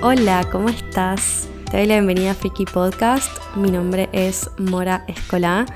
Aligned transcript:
Hola, 0.00 0.48
¿cómo 0.52 0.68
estás? 0.68 1.48
Te 1.72 1.78
doy 1.78 1.86
la 1.86 1.94
bienvenida 1.94 2.30
a 2.30 2.34
Freaky 2.34 2.66
Podcast. 2.66 3.32
Mi 3.56 3.72
nombre 3.72 4.08
es 4.12 4.48
Mora 4.56 5.04
Escolá. 5.08 5.66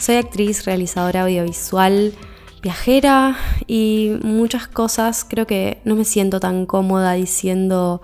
Soy 0.00 0.16
actriz, 0.16 0.64
realizadora 0.64 1.22
audiovisual, 1.22 2.12
viajera 2.60 3.36
y 3.68 4.18
muchas 4.24 4.66
cosas. 4.66 5.24
Creo 5.24 5.46
que 5.46 5.80
no 5.84 5.94
me 5.94 6.04
siento 6.04 6.40
tan 6.40 6.66
cómoda 6.66 7.12
diciendo 7.12 8.02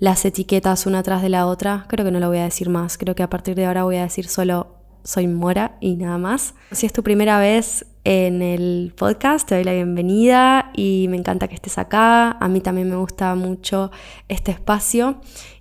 las 0.00 0.24
etiquetas 0.24 0.86
una 0.86 1.04
tras 1.04 1.22
de 1.22 1.28
la 1.28 1.46
otra. 1.46 1.86
Creo 1.86 2.04
que 2.04 2.10
no 2.10 2.18
lo 2.18 2.26
voy 2.26 2.38
a 2.38 2.44
decir 2.44 2.68
más. 2.68 2.98
Creo 2.98 3.14
que 3.14 3.22
a 3.22 3.30
partir 3.30 3.54
de 3.54 3.66
ahora 3.66 3.84
voy 3.84 3.98
a 3.98 4.02
decir 4.02 4.26
solo 4.26 4.74
soy 5.04 5.28
Mora 5.28 5.76
y 5.80 5.94
nada 5.94 6.18
más. 6.18 6.54
Si 6.72 6.84
es 6.84 6.92
tu 6.92 7.04
primera 7.04 7.38
vez 7.38 7.86
en 8.04 8.42
el 8.42 8.92
podcast, 8.96 9.48
te 9.48 9.54
doy 9.54 9.64
la 9.64 9.72
bienvenida 9.72 10.72
y 10.74 11.06
me 11.08 11.16
encanta 11.16 11.48
que 11.48 11.54
estés 11.54 11.78
acá. 11.78 12.32
A 12.32 12.48
mí 12.48 12.60
también 12.60 12.88
me 12.88 12.96
gusta 12.96 13.34
mucho 13.34 13.90
este 14.28 14.50
espacio 14.50 15.20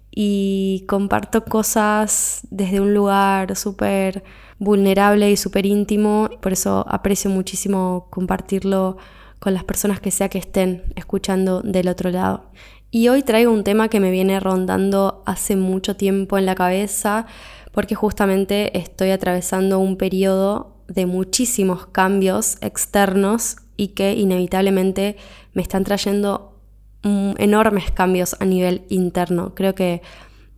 y 0.10 0.84
comparto 0.88 1.46
cosas 1.46 2.42
desde 2.50 2.82
un 2.82 2.94
lugar 2.94 3.56
súper 3.56 4.24
vulnerable 4.58 5.32
y 5.32 5.38
súper 5.38 5.66
íntimo. 5.66 6.30
Por 6.42 6.54
eso 6.54 6.86
aprecio 6.88 7.30
muchísimo 7.30 8.08
compartirlo 8.10 8.98
con 9.40 9.54
las 9.54 9.64
personas 9.64 10.00
que 10.00 10.12
sea 10.12 10.30
que 10.30 10.40
estén 10.40 10.84
escuchando 10.96 11.62
del 11.62 11.88
otro 11.88 12.10
lado. 12.10 12.52
Y 12.90 13.08
hoy 13.08 13.24
traigo 13.24 13.52
un 13.52 13.64
tema 13.64 13.88
que 13.88 14.00
me 14.00 14.12
viene 14.12 14.40
rondando 14.40 15.24
hace 15.26 15.56
mucho 15.56 15.96
tiempo 15.96 16.38
en 16.38 16.46
la 16.46 16.56
cabeza 16.56 17.26
porque 17.72 17.96
justamente 17.96 18.78
estoy 18.78 19.12
atravesando 19.12 19.80
un 19.80 19.96
periodo 19.96 20.81
de 20.94 21.06
muchísimos 21.06 21.88
cambios 21.88 22.58
externos 22.62 23.58
y 23.78 23.90
que 23.90 24.14
inevitablemente 24.14 25.18
me 25.54 25.62
están 25.62 25.84
trayendo 25.84 26.60
mm, 27.04 27.34
enormes 27.38 27.92
cambios 27.92 28.36
a 28.40 28.46
nivel 28.46 28.84
interno. 28.90 29.56
Creo 29.56 29.74
que 29.74 30.02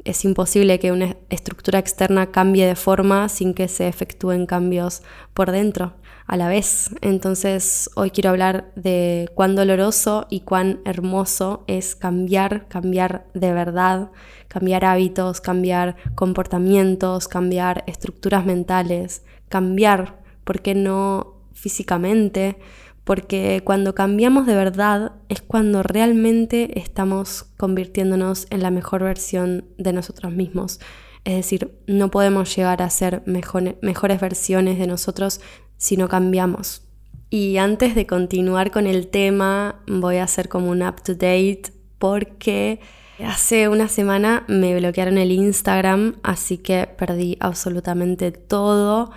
es 0.03 0.25
imposible 0.25 0.79
que 0.79 0.91
una 0.91 1.15
estructura 1.29 1.79
externa 1.79 2.31
cambie 2.31 2.65
de 2.65 2.75
forma 2.75 3.29
sin 3.29 3.53
que 3.53 3.67
se 3.67 3.87
efectúen 3.87 4.45
cambios 4.45 5.01
por 5.33 5.51
dentro 5.51 5.93
a 6.25 6.35
la 6.35 6.47
vez. 6.47 6.89
Entonces 7.01 7.89
hoy 7.95 8.11
quiero 8.11 8.31
hablar 8.31 8.71
de 8.75 9.29
cuán 9.35 9.55
doloroso 9.55 10.27
y 10.29 10.41
cuán 10.41 10.81
hermoso 10.85 11.63
es 11.67 11.95
cambiar, 11.95 12.67
cambiar 12.67 13.27
de 13.33 13.53
verdad, 13.53 14.11
cambiar 14.47 14.85
hábitos, 14.85 15.41
cambiar 15.41 15.95
comportamientos, 16.15 17.27
cambiar 17.27 17.83
estructuras 17.87 18.45
mentales, 18.45 19.23
cambiar, 19.49 20.22
¿por 20.43 20.61
qué 20.61 20.75
no 20.75 21.35
físicamente? 21.53 22.57
Porque 23.03 23.61
cuando 23.63 23.93
cambiamos 23.95 24.45
de 24.45 24.55
verdad 24.55 25.13
es 25.29 25.41
cuando 25.41 25.83
realmente 25.83 26.79
estamos 26.79 27.43
convirtiéndonos 27.57 28.47
en 28.49 28.63
la 28.63 28.71
mejor 28.71 29.03
versión 29.03 29.65
de 29.77 29.93
nosotros 29.93 30.31
mismos. 30.31 30.79
Es 31.25 31.35
decir, 31.35 31.77
no 31.87 32.11
podemos 32.11 32.55
llegar 32.55 32.81
a 32.81 32.89
ser 32.89 33.23
mejores 33.25 34.21
versiones 34.21 34.77
de 34.77 34.87
nosotros 34.87 35.41
si 35.77 35.97
no 35.97 36.07
cambiamos. 36.07 36.83
Y 37.29 37.57
antes 37.57 37.95
de 37.95 38.05
continuar 38.05 38.71
con 38.71 38.87
el 38.87 39.07
tema, 39.07 39.81
voy 39.87 40.17
a 40.17 40.23
hacer 40.23 40.49
como 40.49 40.69
un 40.69 40.83
up 40.83 41.01
to 41.01 41.15
date 41.15 41.63
porque 41.97 42.79
hace 43.25 43.69
una 43.69 43.87
semana 43.87 44.43
me 44.47 44.77
bloquearon 44.77 45.17
el 45.17 45.31
Instagram, 45.31 46.17
así 46.23 46.57
que 46.57 46.87
perdí 46.87 47.37
absolutamente 47.39 48.31
todo. 48.31 49.11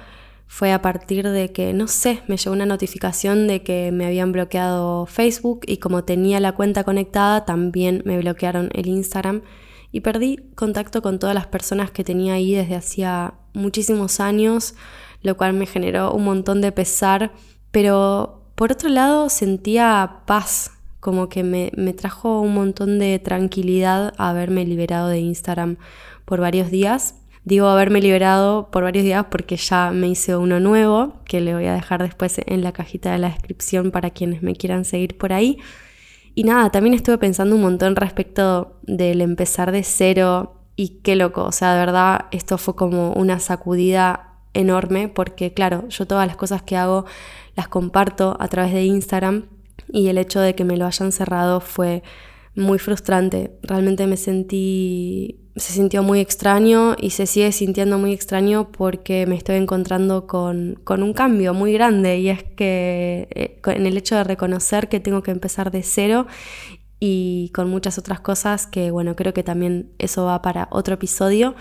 Fue 0.47 0.73
a 0.73 0.81
partir 0.81 1.29
de 1.29 1.53
que, 1.53 1.73
no 1.73 1.89
sé, 1.89 2.23
me 2.29 2.37
llegó 2.37 2.55
una 2.55 2.67
notificación 2.67 3.47
de 3.47 3.63
que 3.63 3.91
me 3.93 4.07
habían 4.07 4.33
bloqueado 4.33 5.07
Facebook 5.07 5.61
y 5.67 5.79
como 5.79 6.05
tenía 6.05 6.41
la 6.41 6.53
cuenta 6.53 6.85
conectada, 6.85 7.45
también 7.45 8.03
me 8.05 8.19
bloquearon 8.19 8.71
el 8.75 8.87
Instagram 8.87 9.43
y 9.93 10.01
perdí 10.01 10.39
contacto 10.55 11.03
con 11.03 11.19
todas 11.19 11.35
las 11.35 11.47
personas 11.47 11.91
que 11.91 12.05
tenía 12.05 12.35
ahí 12.35 12.55
desde 12.55 12.77
hacía 12.77 13.35
muchísimos 13.55 14.21
años 14.21 14.75
lo 15.27 15.37
cual 15.37 15.53
me 15.53 15.67
generó 15.67 16.12
un 16.12 16.25
montón 16.25 16.61
de 16.61 16.73
pesar, 16.73 17.33
pero 17.71 18.45
por 18.55 18.73
otro 18.73 18.89
lado 18.89 19.29
sentía 19.29 20.23
paz, 20.27 20.71
como 21.01 21.29
que 21.29 21.43
me, 21.43 21.73
me 21.77 21.93
trajo 21.93 22.41
un 22.41 22.55
montón 22.55 22.99
de 22.99 23.19
tranquilidad 23.19 24.15
haberme 24.17 24.65
liberado 24.65 25.09
de 25.09 25.19
Instagram 25.19 25.77
por 26.25 26.41
varios 26.41 26.71
días. 26.71 27.17
Digo 27.47 27.69
haberme 27.69 28.01
liberado 28.01 28.73
por 28.73 28.83
varios 28.83 29.05
días 29.05 29.27
porque 29.31 29.57
ya 29.57 29.93
me 29.93 30.09
hice 30.09 30.37
uno 30.37 30.59
nuevo, 30.59 31.15
que 31.25 31.41
le 31.41 31.55
voy 31.55 31.67
a 31.67 31.75
dejar 31.75 32.03
después 32.03 32.41
en 32.45 32.65
la 32.65 32.73
cajita 32.73 33.12
de 33.12 33.19
la 33.19 33.29
descripción 33.29 33.93
para 33.93 34.11
quienes 34.11 34.43
me 34.43 34.57
quieran 34.57 34.84
seguir 34.84 35.17
por 35.17 35.33
ahí. 35.33 35.59
Y 36.35 36.43
nada, 36.43 36.71
también 36.71 36.93
estuve 36.93 37.19
pensando 37.19 37.55
un 37.55 37.62
montón 37.62 37.95
respecto 37.95 38.81
del 38.83 39.21
empezar 39.21 39.71
de 39.71 39.85
cero 39.85 40.61
y 40.75 41.01
qué 41.05 41.15
loco, 41.15 41.45
o 41.45 41.53
sea, 41.53 41.75
de 41.75 41.79
verdad 41.79 42.27
esto 42.33 42.59
fue 42.59 42.75
como 42.75 43.12
una 43.12 43.39
sacudida 43.39 44.41
enorme 44.53 45.06
porque, 45.06 45.55
claro, 45.55 45.89
yo 45.89 46.05
todas 46.05 46.27
las 46.27 46.35
cosas 46.37 46.62
que 46.62 46.77
hago 46.77 47.05
las 47.55 47.69
comparto 47.69 48.37
a 48.41 48.49
través 48.49 48.73
de 48.73 48.83
Instagram 48.87 49.45
y 49.93 50.09
el 50.09 50.19
hecho 50.19 50.41
de 50.41 50.56
que 50.56 50.65
me 50.65 50.77
lo 50.77 50.85
hayan 50.85 51.12
cerrado 51.12 51.61
fue 51.61 52.03
muy 52.56 52.81
frustrante. 52.81 53.56
Realmente 53.62 54.09
me 54.09 54.17
sentí, 54.17 55.46
se 55.56 55.72
sintió 55.72 56.03
muy 56.03 56.21
extraño 56.21 56.97
y 56.99 57.11
se 57.11 57.27
sigue 57.27 57.50
sintiendo 57.50 57.99
muy 57.99 58.12
extraño 58.12 58.71
porque 58.71 59.27
me 59.27 59.37
estoy 59.37 59.56
encontrando 59.56 60.27
con, 60.27 60.78
con 60.84 61.03
un 61.03 61.15
cambio 61.15 61.55
muy 61.55 61.72
grande 61.72 62.19
y 62.19 62.28
es 62.28 62.43
que 62.44 63.28
eh, 63.31 63.61
en 63.65 63.87
el 63.87 63.97
hecho 63.97 64.17
de 64.17 64.25
reconocer 64.25 64.89
que 64.89 65.00
tengo 65.00 65.22
que 65.22 65.31
empezar 65.31 65.71
de 65.71 65.83
cero 65.83 66.27
y 67.00 67.50
con 67.55 67.71
muchas 67.71 67.99
otras 67.99 68.21
cosas 68.21 68.67
que, 68.67 68.91
bueno, 68.91 69.17
creo 69.17 69.33
que 69.33 69.43
también 69.43 69.91
eso 69.99 70.27
va 70.27 70.43
para 70.43 70.69
otro 70.71 70.94
episodio. 70.94 71.55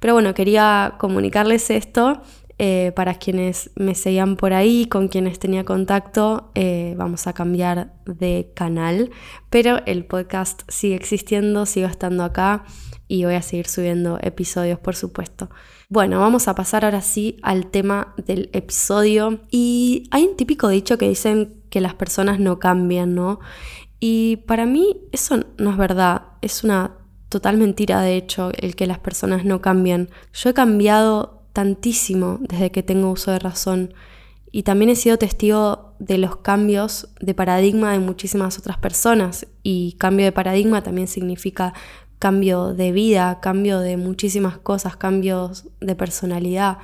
Pero 0.00 0.14
bueno, 0.14 0.32
quería 0.32 0.94
comunicarles 0.98 1.70
esto 1.70 2.22
eh, 2.58 2.92
para 2.96 3.14
quienes 3.14 3.70
me 3.74 3.94
seguían 3.94 4.36
por 4.36 4.52
ahí, 4.52 4.86
con 4.86 5.08
quienes 5.08 5.38
tenía 5.38 5.64
contacto. 5.64 6.50
Eh, 6.54 6.94
vamos 6.96 7.26
a 7.26 7.32
cambiar 7.34 7.92
de 8.06 8.52
canal, 8.54 9.10
pero 9.50 9.80
el 9.86 10.04
podcast 10.04 10.62
sigue 10.68 10.94
existiendo, 10.94 11.66
sigo 11.66 11.86
estando 11.86 12.24
acá 12.24 12.64
y 13.10 13.24
voy 13.24 13.34
a 13.34 13.42
seguir 13.42 13.66
subiendo 13.66 14.20
episodios, 14.22 14.78
por 14.78 14.94
supuesto. 14.94 15.50
Bueno, 15.88 16.20
vamos 16.20 16.46
a 16.46 16.54
pasar 16.54 16.84
ahora 16.84 17.02
sí 17.02 17.38
al 17.42 17.66
tema 17.66 18.14
del 18.24 18.50
episodio. 18.52 19.40
Y 19.50 20.04
hay 20.12 20.22
un 20.26 20.36
típico 20.36 20.68
dicho 20.68 20.96
que 20.96 21.08
dicen 21.08 21.54
que 21.70 21.80
las 21.80 21.94
personas 21.94 22.38
no 22.38 22.60
cambian, 22.60 23.16
¿no? 23.16 23.40
Y 23.98 24.36
para 24.46 24.64
mí 24.64 24.96
eso 25.10 25.44
no 25.58 25.72
es 25.72 25.76
verdad, 25.76 26.22
es 26.40 26.62
una 26.62 26.98
total 27.28 27.56
mentira, 27.56 28.00
de 28.00 28.16
hecho, 28.16 28.52
el 28.56 28.76
que 28.76 28.86
las 28.86 29.00
personas 29.00 29.44
no 29.44 29.60
cambian. 29.60 30.08
Yo 30.32 30.50
he 30.50 30.54
cambiado 30.54 31.42
tantísimo 31.52 32.38
desde 32.40 32.70
que 32.70 32.84
tengo 32.84 33.10
uso 33.10 33.32
de 33.32 33.40
razón 33.40 33.92
y 34.52 34.62
también 34.62 34.88
he 34.88 34.94
sido 34.94 35.18
testigo 35.18 35.94
de 35.98 36.16
los 36.16 36.36
cambios 36.36 37.08
de 37.20 37.34
paradigma 37.34 37.90
de 37.90 37.98
muchísimas 37.98 38.56
otras 38.56 38.78
personas 38.78 39.48
y 39.64 39.96
cambio 39.98 40.26
de 40.26 40.32
paradigma 40.32 40.84
también 40.84 41.08
significa 41.08 41.74
cambio 42.20 42.74
de 42.74 42.92
vida, 42.92 43.40
cambio 43.40 43.80
de 43.80 43.96
muchísimas 43.96 44.58
cosas, 44.58 44.96
cambios 44.96 45.66
de 45.80 45.96
personalidad. 45.96 46.78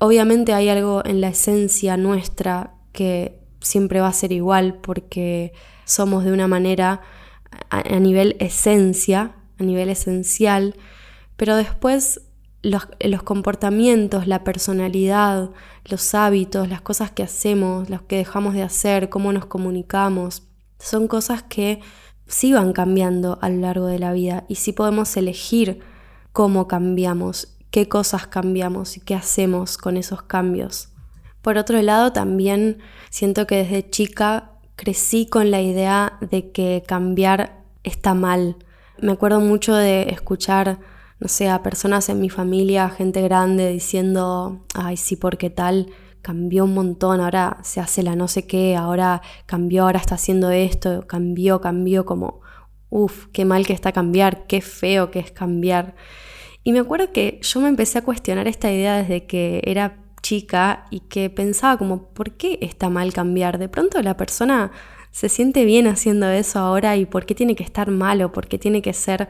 Obviamente 0.00 0.54
hay 0.54 0.70
algo 0.70 1.02
en 1.04 1.20
la 1.20 1.28
esencia 1.28 1.98
nuestra 1.98 2.74
que 2.92 3.40
siempre 3.60 4.00
va 4.00 4.08
a 4.08 4.12
ser 4.12 4.32
igual 4.32 4.74
porque 4.74 5.52
somos 5.84 6.24
de 6.24 6.32
una 6.32 6.46
manera 6.46 7.02
a, 7.70 7.82
nivel 7.98 8.36
esencia 8.38 9.34
a 9.58 9.64
nivel 9.64 9.88
esencial, 9.88 10.76
pero 11.36 11.56
después 11.56 12.20
los, 12.62 12.86
comportamientos, 13.24 14.28
la 14.28 14.44
personalidad, 14.44 15.50
los 15.86 16.14
hábitos, 16.14 16.68
las 16.68 16.82
cosas 16.82 17.10
que 17.10 17.24
hacemos, 17.24 17.90
los 17.90 18.02
que 18.02 18.16
dejamos 18.16 18.54
de 18.54 18.62
hacer, 18.62 19.08
cómo 19.08 19.32
nos 19.32 19.46
comunicamos, 19.46 20.44
son 20.78 21.08
cosas 21.08 21.42
que 21.42 21.80
sí 22.28 22.52
van 22.52 22.72
cambiando 22.72 23.38
a 23.42 23.48
lo 23.48 23.60
largo 23.60 23.86
de 23.86 23.98
la 23.98 24.12
vida 24.12 24.44
y 24.48 24.54
sí 24.54 24.72
podemos 24.72 25.16
elegir 25.16 25.80
cómo 26.32 26.68
cambiamos, 26.68 27.56
qué 27.70 27.88
cosas 27.88 28.26
cambiamos 28.26 28.96
y 28.96 29.00
qué 29.00 29.14
hacemos 29.14 29.76
con 29.76 29.96
esos 29.96 30.22
cambios. 30.22 30.90
Por 31.42 31.58
otro 31.58 31.80
lado, 31.82 32.12
también 32.12 32.78
siento 33.10 33.46
que 33.46 33.56
desde 33.56 33.88
chica 33.90 34.52
crecí 34.76 35.26
con 35.26 35.50
la 35.50 35.60
idea 35.60 36.18
de 36.20 36.52
que 36.52 36.84
cambiar 36.86 37.64
está 37.82 38.14
mal, 38.14 38.56
me 39.00 39.12
acuerdo 39.12 39.40
mucho 39.40 39.74
de 39.74 40.10
escuchar, 40.10 40.80
no 41.20 41.28
sé, 41.28 41.48
a 41.48 41.62
personas 41.62 42.08
en 42.08 42.20
mi 42.20 42.30
familia, 42.30 42.88
gente 42.90 43.22
grande, 43.22 43.70
diciendo, 43.70 44.64
ay, 44.74 44.96
sí, 44.96 45.16
porque 45.16 45.50
tal, 45.50 45.90
cambió 46.22 46.64
un 46.64 46.74
montón, 46.74 47.20
ahora 47.20 47.58
se 47.62 47.80
hace 47.80 48.02
la 48.02 48.16
no 48.16 48.28
sé 48.28 48.46
qué, 48.46 48.76
ahora 48.76 49.22
cambió, 49.46 49.84
ahora 49.84 49.98
está 49.98 50.16
haciendo 50.16 50.50
esto, 50.50 51.06
cambió, 51.06 51.60
cambió, 51.60 52.04
como, 52.04 52.40
uff, 52.90 53.26
qué 53.32 53.44
mal 53.44 53.66
que 53.66 53.72
está 53.72 53.92
cambiar, 53.92 54.46
qué 54.46 54.60
feo 54.60 55.10
que 55.10 55.18
es 55.20 55.30
cambiar. 55.30 55.94
Y 56.64 56.72
me 56.72 56.80
acuerdo 56.80 57.12
que 57.12 57.40
yo 57.42 57.60
me 57.60 57.68
empecé 57.68 57.98
a 57.98 58.04
cuestionar 58.04 58.48
esta 58.48 58.70
idea 58.70 58.96
desde 58.98 59.26
que 59.26 59.62
era 59.64 60.04
chica 60.22 60.86
y 60.90 61.00
que 61.00 61.30
pensaba 61.30 61.78
como, 61.78 62.08
¿por 62.08 62.32
qué 62.32 62.58
está 62.62 62.90
mal 62.90 63.12
cambiar? 63.12 63.58
De 63.58 63.68
pronto 63.68 64.02
la 64.02 64.16
persona 64.16 64.72
se 65.10 65.28
siente 65.28 65.64
bien 65.64 65.86
haciendo 65.86 66.28
eso 66.28 66.58
ahora 66.58 66.96
y 66.96 67.06
por 67.06 67.24
qué 67.26 67.34
tiene 67.34 67.56
que 67.56 67.64
estar 67.64 67.90
malo, 67.90 68.32
por 68.32 68.48
qué 68.48 68.58
tiene 68.58 68.82
que 68.82 68.92
ser 68.92 69.28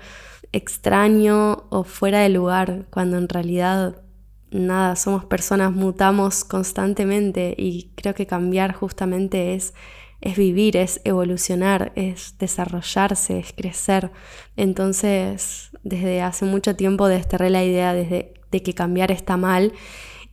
extraño 0.53 1.67
o 1.71 1.85
fuera 1.85 2.21
de 2.21 2.31
lugar, 2.31 2.87
cuando 2.91 3.19
en 3.19 3.29
realidad 3.29 4.03
nada, 4.51 4.97
somos 4.97 5.25
personas, 5.25 5.73
mutamos 5.73 6.45
constantemente 6.45 7.55
y 7.57 7.91
creo 7.95 8.15
que 8.15 8.27
cambiar 8.27 8.73
justamente 8.73 9.55
es, 9.55 9.75
es 10.21 10.37
vivir, 10.37 10.77
es 10.77 11.01
evolucionar, 11.05 11.93
es 11.95 12.37
desarrollarse, 12.39 13.39
es 13.39 13.53
crecer. 13.53 14.11
Entonces, 14.57 15.71
desde 15.83 16.23
hace 16.23 16.45
mucho 16.45 16.77
tiempo 16.77 17.09
desterré 17.09 17.51
la 17.51 17.65
idea 17.65 17.93
desde, 17.93 18.35
de 18.51 18.63
que 18.63 18.75
cambiar 18.75 19.11
está 19.11 19.37
mal 19.37 19.73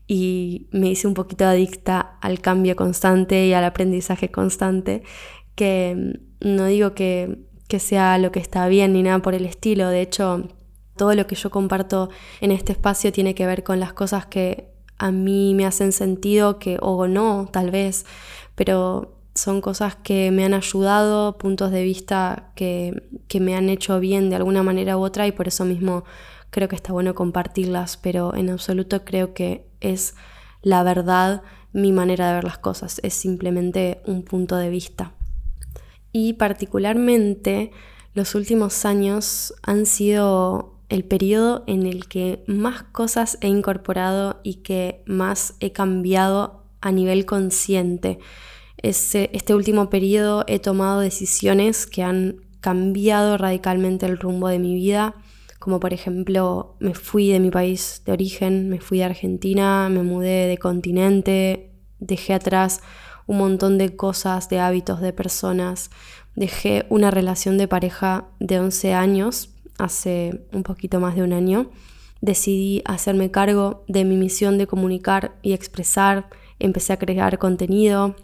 y 0.08 0.68
me 0.72 0.90
hice 0.90 1.08
un 1.08 1.14
poquito 1.14 1.46
adicta 1.46 2.18
al 2.22 2.40
cambio 2.40 2.76
constante 2.76 3.48
y 3.48 3.54
al 3.54 3.64
aprendizaje 3.64 4.30
constante, 4.30 5.04
que 5.56 6.20
no 6.42 6.66
digo 6.68 6.94
que, 6.94 7.40
que 7.68 7.80
sea 7.80 8.18
lo 8.18 8.32
que 8.32 8.40
está 8.40 8.68
bien 8.68 8.94
ni 8.94 9.04
nada 9.04 9.20
por 9.20 9.34
el 9.34 9.46
estilo, 9.46 9.90
de 9.90 10.02
hecho 10.02 10.48
todo 10.96 11.14
lo 11.14 11.28
que 11.28 11.36
yo 11.36 11.50
comparto 11.50 12.10
en 12.42 12.52
este 12.52 12.72
espacio 12.72 13.12
tiene 13.12 13.36
que 13.36 13.46
ver 13.46 13.64
con 13.64 13.80
las 13.80 13.94
cosas 13.94 14.26
que 14.26 14.74
a 14.98 15.12
mí 15.12 15.54
me 15.54 15.66
hacen 15.66 15.92
sentido, 15.92 16.58
que 16.58 16.78
o 16.82 17.08
no, 17.08 17.50
tal 17.52 17.72
vez, 17.72 18.06
pero 18.56 19.16
son 19.34 19.60
cosas 19.60 19.98
que 19.98 20.32
me 20.32 20.46
han 20.46 20.54
ayudado, 20.54 21.38
puntos 21.38 21.72
de 21.72 21.84
vista 21.84 22.52
que, 22.56 23.04
que 23.28 23.42
me 23.42 23.56
han 23.56 23.70
hecho 23.70 24.00
bien 24.00 24.30
de 24.30 24.38
alguna 24.38 24.64
manera 24.64 24.98
u 24.98 25.04
otra 25.04 25.28
y 25.28 25.34
por 25.34 25.50
eso 25.50 25.66
mismo 25.66 26.06
creo 26.50 26.70
que 26.70 26.76
está 26.78 26.94
bueno 26.94 27.16
compartirlas, 27.16 27.98
pero 27.98 28.34
en 28.34 28.50
absoluto 28.50 29.04
creo 29.04 29.34
que 29.34 29.68
es 29.82 30.16
la 30.62 30.84
verdad 30.84 31.44
mi 31.74 31.92
manera 31.92 32.30
de 32.30 32.36
ver 32.36 32.44
las 32.46 32.58
cosas, 32.58 33.02
es 33.04 33.14
simplemente 33.14 34.02
un 34.06 34.24
punto 34.24 34.56
de 34.56 34.70
vista. 34.70 35.12
Y 36.14 36.34
particularmente 36.34 37.72
los 38.14 38.34
últimos 38.36 38.86
años 38.86 39.54
han 39.62 39.86
sido 39.86 40.75
el 40.90 41.04
periodo 41.04 41.64
en 41.68 41.86
el 41.86 42.08
que 42.08 42.44
más 42.48 42.84
cosas 42.84 43.38
he 43.42 43.48
incorporado 43.48 44.40
y 44.44 44.56
que 44.56 45.04
más 45.06 45.56
he 45.60 45.72
cambiado 45.72 46.64
a 46.82 46.92
nivel 46.92 47.26
consciente. 47.26 48.20
este 48.78 49.56
último 49.56 49.90
periodo 49.90 50.44
he 50.48 50.60
tomado 50.60 51.00
decisiones 51.00 51.88
que 51.88 52.04
han 52.04 52.42
cambiado 52.60 53.38
radicalmente 53.38 54.06
el 54.06 54.18
rumbo 54.18 54.48
de 54.48 54.60
mi 54.60 54.76
vida, 54.76 55.16
como 55.60 55.80
por 55.80 55.94
ejemplo 55.94 56.76
me 56.80 56.94
fui 56.94 57.30
de 57.30 57.40
mi 57.40 57.50
país 57.50 58.04
de 58.06 58.12
origen, 58.12 58.70
me 58.70 58.80
fui 58.80 59.00
de 59.00 59.06
Argentina, 59.06 59.90
me 59.90 60.04
mudé 60.04 60.48
de 60.48 60.58
continente, 60.60 61.72
dejé 62.00 62.34
atrás 62.36 62.82
un 63.26 63.38
montón 63.38 63.80
de 63.80 63.96
cosas, 63.96 64.50
de 64.50 64.60
hábitos, 64.60 65.02
de 65.02 65.14
personas, 65.14 65.90
dejé 66.36 66.86
una 66.90 67.10
relación 67.10 67.58
de 67.58 67.68
pareja 67.68 68.28
de 68.40 68.60
11 68.60 68.94
años 68.94 69.55
hace 69.78 70.46
un 70.52 70.64
poquito 70.64 71.00
más 71.00 71.16
de 71.16 71.24
un 71.24 71.34
año, 71.34 71.70
decidí 72.22 72.82
hacerme 72.86 73.32
cargo 73.32 73.84
de 73.88 74.06
mi 74.06 74.18
misión 74.18 74.58
de 74.58 74.68
comunicar 74.68 75.36
y 75.42 75.54
expresar, 75.54 76.30
empecé 76.60 76.94
a 76.94 76.98
crear 76.98 77.38
contenido, 77.38 78.16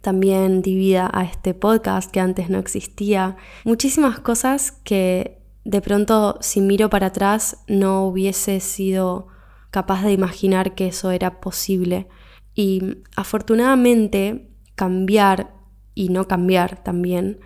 también 0.00 0.62
di 0.62 0.76
vida 0.76 1.10
a 1.12 1.24
este 1.24 1.54
podcast 1.54 2.10
que 2.10 2.20
antes 2.20 2.50
no 2.50 2.58
existía, 2.58 3.36
muchísimas 3.64 4.20
cosas 4.20 4.72
que 4.84 5.38
de 5.64 5.80
pronto 5.82 6.38
si 6.40 6.60
miro 6.60 6.88
para 6.88 7.08
atrás 7.08 7.58
no 7.66 8.04
hubiese 8.04 8.60
sido 8.60 9.26
capaz 9.70 10.02
de 10.02 10.12
imaginar 10.12 10.74
que 10.74 10.88
eso 10.88 11.10
era 11.10 11.40
posible. 11.40 12.08
Y 12.54 13.02
afortunadamente 13.16 14.48
cambiar 14.74 15.54
y 15.94 16.08
no 16.08 16.26
cambiar 16.26 16.82
también 16.82 17.40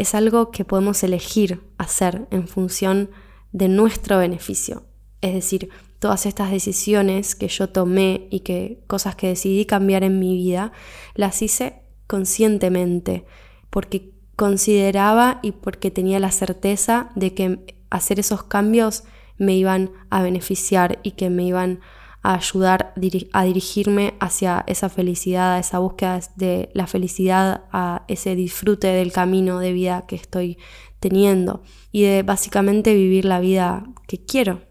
es 0.00 0.14
algo 0.14 0.50
que 0.50 0.64
podemos 0.64 1.02
elegir 1.02 1.60
hacer 1.76 2.26
en 2.30 2.48
función 2.48 3.10
de 3.52 3.68
nuestro 3.68 4.16
beneficio. 4.16 4.84
Es 5.20 5.34
decir, 5.34 5.68
todas 5.98 6.24
estas 6.24 6.50
decisiones 6.50 7.34
que 7.34 7.48
yo 7.48 7.68
tomé 7.68 8.26
y 8.30 8.40
que 8.40 8.82
cosas 8.86 9.14
que 9.14 9.26
decidí 9.26 9.66
cambiar 9.66 10.02
en 10.02 10.18
mi 10.18 10.34
vida, 10.36 10.72
las 11.14 11.42
hice 11.42 11.82
conscientemente, 12.06 13.26
porque 13.68 14.14
consideraba 14.36 15.38
y 15.42 15.52
porque 15.52 15.90
tenía 15.90 16.18
la 16.18 16.30
certeza 16.30 17.10
de 17.14 17.34
que 17.34 17.76
hacer 17.90 18.18
esos 18.18 18.42
cambios 18.44 19.04
me 19.36 19.54
iban 19.54 19.90
a 20.08 20.22
beneficiar 20.22 20.98
y 21.02 21.10
que 21.10 21.28
me 21.28 21.44
iban 21.44 21.80
a 21.82 21.99
ayudar 22.22 22.92
a 23.32 23.44
dirigirme 23.44 24.14
hacia 24.20 24.64
esa 24.66 24.88
felicidad, 24.88 25.54
a 25.54 25.58
esa 25.58 25.78
búsqueda 25.78 26.20
de 26.36 26.70
la 26.74 26.86
felicidad, 26.86 27.64
a 27.72 28.04
ese 28.08 28.34
disfrute 28.34 28.88
del 28.88 29.12
camino 29.12 29.58
de 29.58 29.72
vida 29.72 30.04
que 30.06 30.16
estoy 30.16 30.58
teniendo 31.00 31.62
y 31.92 32.02
de 32.02 32.22
básicamente 32.22 32.94
vivir 32.94 33.24
la 33.24 33.40
vida 33.40 33.84
que 34.06 34.18
quiero. 34.22 34.62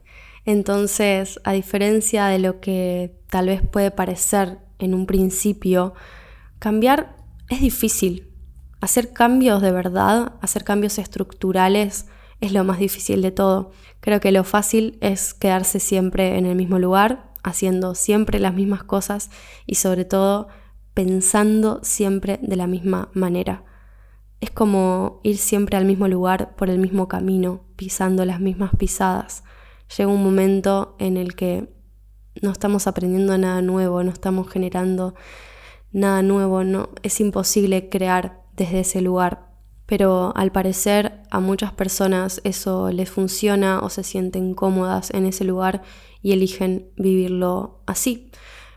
Entonces, 0.46 1.40
a 1.44 1.54
diferencia 1.54 2.28
de 2.28 2.40
lo 2.40 2.60
que 2.60 3.16
tal 3.30 3.48
vez 3.48 3.62
puede 3.66 3.92
parecer 3.92 4.60
en 4.78 4.94
un 4.94 5.06
principio, 5.06 5.94
cambiar 6.60 7.18
es 7.50 7.62
difícil. 7.62 8.28
Hacer 8.80 9.12
cambios 9.12 9.62
de 9.62 9.72
verdad, 9.72 10.34
hacer 10.42 10.64
cambios 10.64 11.00
estructurales, 11.00 12.06
es 12.42 12.54
lo 12.54 12.64
más 12.64 12.80
difícil 12.80 13.22
de 13.22 13.32
todo. 13.32 13.72
Creo 14.00 14.22
que 14.22 14.32
lo 14.32 14.44
fácil 14.44 14.98
es 15.02 15.34
quedarse 15.34 15.80
siempre 15.80 16.38
en 16.38 16.46
el 16.46 16.56
mismo 16.56 16.80
lugar, 16.80 17.29
haciendo 17.44 17.96
siempre 17.96 18.40
las 18.40 18.54
mismas 18.54 18.84
cosas 18.84 19.30
y 19.66 19.76
sobre 19.76 20.06
todo 20.06 20.48
pensando 20.94 21.80
siempre 21.84 22.40
de 22.42 22.56
la 22.56 22.68
misma 22.68 23.10
manera. 23.14 23.64
Es 24.42 24.52
como 24.52 25.20
ir 25.24 25.38
siempre 25.38 25.78
al 25.78 25.86
mismo 25.86 26.08
lugar 26.08 26.56
por 26.56 26.70
el 26.70 26.80
mismo 26.80 27.08
camino, 27.08 27.62
pisando 27.76 28.26
las 28.26 28.40
mismas 28.40 28.72
pisadas. 28.78 29.44
Llega 29.98 30.10
un 30.10 30.24
momento 30.24 30.96
en 31.00 31.18
el 31.18 31.36
que 31.36 31.74
no 32.42 32.52
estamos 32.52 32.88
aprendiendo 32.88 33.38
nada 33.38 33.62
nuevo, 33.62 34.04
no 34.04 34.12
estamos 34.12 34.50
generando 34.50 35.16
nada 35.92 36.22
nuevo, 36.22 36.64
no 36.64 36.90
es 37.04 37.20
imposible 37.20 37.90
crear 37.90 38.44
desde 38.56 38.82
ese 38.82 39.02
lugar. 39.02 39.50
Pero 39.86 40.34
al 40.36 40.52
parecer 40.52 41.24
a 41.32 41.40
muchas 41.40 41.74
personas 41.74 42.42
eso 42.44 42.92
les 42.92 43.10
funciona 43.10 43.80
o 43.80 43.90
se 43.90 44.04
sienten 44.04 44.54
cómodas 44.54 45.12
en 45.12 45.26
ese 45.26 45.44
lugar 45.44 45.82
y 46.22 46.34
eligen 46.34 46.90
vivirlo 46.98 47.82
así. 47.86 48.32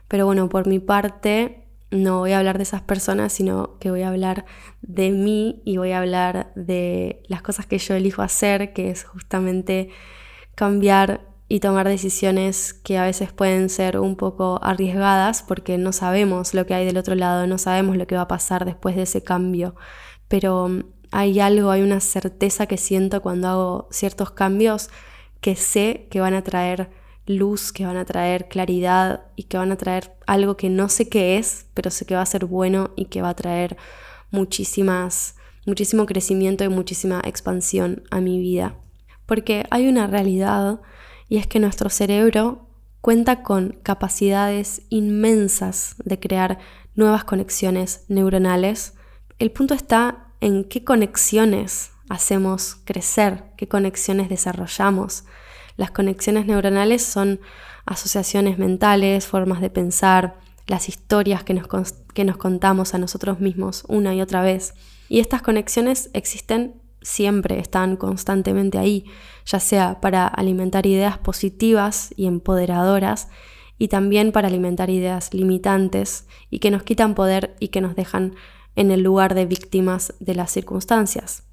Pero 0.09 0.27
bueno, 0.27 0.49
por 0.49 0.67
mi 0.67 0.79
parte 0.79 1.63
no 1.91 2.21
voy 2.21 2.33
a 2.33 2.39
hablar 2.39 2.57
de 2.57 2.63
esas 2.63 2.83
personas, 2.83 3.33
sino 3.33 3.79
que 3.79 3.91
voy 3.91 4.03
a 4.03 4.09
hablar 4.09 4.47
de 4.81 5.11
mí 5.11 5.63
y 5.65 5.77
voy 5.77 5.93
a 5.93 5.99
hablar 5.99 6.53
de 6.55 7.23
las 7.29 7.43
cosas 7.43 7.67
que 7.67 7.79
yo 7.79 7.95
elijo 7.95 8.23
hacer, 8.23 8.73
que 8.73 8.91
es 8.91 9.05
justamente 9.05 9.91
cambiar 10.55 11.21
y 11.49 11.61
tomar 11.61 11.87
decisiones 11.87 12.73
que 12.73 12.97
a 12.97 13.05
veces 13.05 13.31
pueden 13.33 13.69
ser 13.69 13.99
un 13.99 14.17
poco 14.17 14.59
arriesgadas 14.63 15.43
porque 15.43 15.77
no 15.77 15.93
sabemos 15.93 16.55
lo 16.55 16.65
que 16.65 16.73
hay 16.73 16.87
del 16.87 16.97
otro 16.97 17.15
lado, 17.15 17.47
no 17.47 17.59
sabemos 17.59 17.97
lo 17.99 18.07
que 18.07 18.17
va 18.17 18.23
a 18.23 18.29
pasar 18.29 18.65
después 18.65 18.97
de 18.97 19.03
ese 19.03 19.23
cambio. 19.23 19.75
Pero 20.29 20.71
hay 21.11 21.41
algo, 21.41 21.71
hay 21.71 21.83
una 21.83 22.01
certeza 22.01 22.67
que 22.67 22.79
siento 22.79 23.21
cuando 23.21 23.49
hago 23.49 23.89
ciertos 23.91 24.31
cambios 24.31 24.89
que 25.43 25.55
sé 25.55 26.09
que 26.11 26.21
van 26.21 26.33
a 26.33 26.43
traer 26.43 26.89
luz, 27.27 27.73
que 27.73 27.87
van 27.87 27.97
a 27.97 28.05
traer 28.05 28.49
claridad 28.49 29.27
y 29.37 29.45
que 29.45 29.59
van 29.59 29.73
a 29.73 29.77
traer 29.77 30.17
algo 30.27 30.57
que 30.57 30.69
no 30.69 30.89
sé 30.89 31.09
qué 31.09 31.39
es, 31.39 31.67
pero 31.75 31.91
sé 31.91 32.05
que 32.05 32.15
va 32.15 32.23
a 32.23 32.27
ser 32.27 32.47
bueno 32.47 32.91
y 32.97 33.07
que 33.07 33.23
va 33.23 33.31
a 33.31 33.37
traer 33.37 33.77
muchísimas, 34.31 35.37
muchísimo 35.67 36.07
crecimiento 36.07 36.65
y 36.65 36.69
muchísima 36.69 37.21
expansión 37.25 38.03
a 38.11 38.21
mi 38.21 38.41
vida. 38.41 38.77
Porque 39.27 39.65
hay 39.71 39.89
una 39.89 40.07
realidad 40.07 40.81
y 41.29 41.39
es 41.39 41.47
que 41.47 41.61
nuestro 41.61 41.91
cerebro 41.91 42.69
cuenta 43.01 43.43
con 43.43 43.79
capacidades 43.83 44.83
inmensas 44.89 45.97
de 46.05 46.19
crear 46.19 46.59
nuevas 46.95 47.25
conexiones 47.25 48.05
neuronales. 48.09 48.95
El 49.39 49.51
punto 49.51 49.75
está 49.75 50.29
en 50.41 50.65
qué 50.65 50.85
conexiones 50.85 51.93
hacemos 52.09 52.77
crecer, 52.85 53.45
qué 53.57 53.69
conexiones 53.69 54.29
desarrollamos. 54.29 55.25
Las 55.77 55.91
conexiones 55.91 56.47
neuronales 56.47 57.03
son 57.03 57.41
asociaciones 57.87 58.59
mentales, 58.59 59.27
formas 59.27 59.61
de 59.61 59.71
pensar, 59.71 60.39
las 60.67 60.89
historias 60.89 61.45
que 61.45 61.55
nos, 61.55 61.67
que 62.15 62.25
nos 62.25 62.37
contamos 62.37 62.95
a 62.95 62.99
nosotros 62.99 63.41
mismos 63.41 63.85
una 63.89 64.15
y 64.15 64.21
otra 64.21 64.43
vez. 64.43 64.75
Y 65.09 65.21
estas 65.21 65.43
conexiones 65.43 66.11
existen 66.13 66.81
siempre, 67.03 67.59
están 67.59 67.97
constantemente 67.97 68.79
ahí, 68.79 69.05
ya 69.45 69.61
sea 69.61 70.01
para 70.01 70.27
alimentar 70.27 70.87
ideas 70.87 71.19
positivas 71.19 72.15
y 72.17 72.27
empoderadoras 72.27 73.29
y 73.79 73.89
también 73.89 74.31
para 74.33 74.49
alimentar 74.49 74.91
ideas 74.91 75.35
limitantes 75.35 76.27
y 76.51 76.61
que 76.61 76.71
nos 76.71 76.85
quitan 76.85 77.15
poder 77.15 77.57
y 77.59 77.69
que 77.69 77.81
nos 77.81 77.97
dejan 77.97 78.35
en 78.77 78.91
el 78.91 79.03
lugar 79.03 79.35
de 79.35 79.47
víctimas 79.47 80.15
de 80.21 80.35
las 80.35 80.53
circunstancias. 80.53 81.45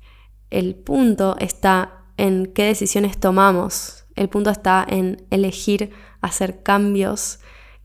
El 0.50 0.76
punto 0.76 1.36
está 1.40 2.04
en 2.18 2.46
qué 2.48 2.64
decisiones 2.64 3.20
tomamos 3.20 3.99
el 4.20 4.28
punto 4.28 4.50
está 4.50 4.86
en 4.88 5.26
elegir 5.30 5.92
hacer 6.20 6.62
cambios 6.62 7.40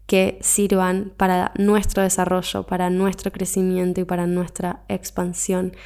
que 0.07 0.37
sirvan 0.43 1.13
para 1.17 1.53
nuestro 1.57 2.03
desarrollo, 2.03 2.65
para 2.67 2.91
nuestro 2.91 3.31
crecimiento 3.31 4.01
y 4.01 4.05
para 4.05 4.27
nuestra 4.27 4.85
expansión. 4.89 5.77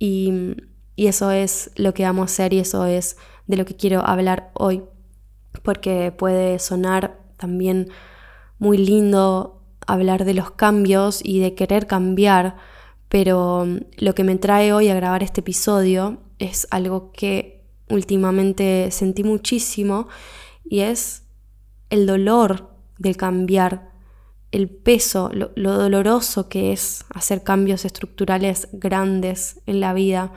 Y, 0.00 0.56
y 0.96 1.06
eso 1.06 1.30
es 1.30 1.70
lo 1.76 1.94
que 1.94 2.04
amo 2.04 2.24
hacer 2.24 2.52
y 2.52 2.58
eso 2.58 2.86
es 2.86 3.16
de 3.46 3.56
lo 3.56 3.64
que 3.64 3.76
quiero 3.76 4.04
hablar 4.04 4.50
hoy, 4.54 4.82
porque 5.62 6.10
puede 6.10 6.58
sonar 6.58 7.20
también 7.36 7.88
muy 8.58 8.78
lindo 8.78 9.62
hablar 9.86 10.24
de 10.24 10.34
los 10.34 10.50
cambios 10.50 11.20
y 11.22 11.38
de 11.38 11.54
querer 11.54 11.86
cambiar, 11.86 12.56
pero 13.08 13.64
lo 13.96 14.14
que 14.16 14.24
me 14.24 14.36
trae 14.38 14.72
hoy 14.72 14.88
a 14.88 14.94
grabar 14.94 15.22
este 15.22 15.40
episodio 15.40 16.18
es 16.40 16.66
algo 16.72 17.12
que 17.12 17.53
últimamente 17.88 18.90
sentí 18.90 19.24
muchísimo 19.24 20.08
y 20.64 20.80
es 20.80 21.24
el 21.90 22.06
dolor 22.06 22.70
del 22.98 23.16
cambiar, 23.16 23.92
el 24.52 24.68
peso, 24.68 25.30
lo, 25.32 25.48
doloroso 25.54 26.48
que 26.48 26.72
es 26.72 27.04
hacer 27.12 27.42
cambios 27.42 27.84
estructurales 27.84 28.68
grandes 28.72 29.60
en 29.66 29.80
la 29.80 29.92
vida, 29.94 30.32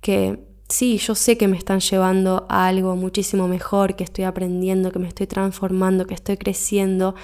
que 0.00 0.46
sí, 0.68 0.98
yo 0.98 1.14
sé 1.14 1.38
que 1.38 1.48
me 1.48 1.56
están 1.56 1.80
llevando 1.80 2.46
a 2.48 2.66
algo 2.66 2.94
muchísimo 2.94 3.48
mejor, 3.48 3.96
que 3.96 4.04
estoy 4.04 4.24
aprendiendo, 4.24 4.92
que 4.92 4.98
me 4.98 5.08
estoy 5.08 5.26
transformando, 5.26 6.06
que 6.06 6.14
estoy 6.14 6.36
creciendo 6.36 7.14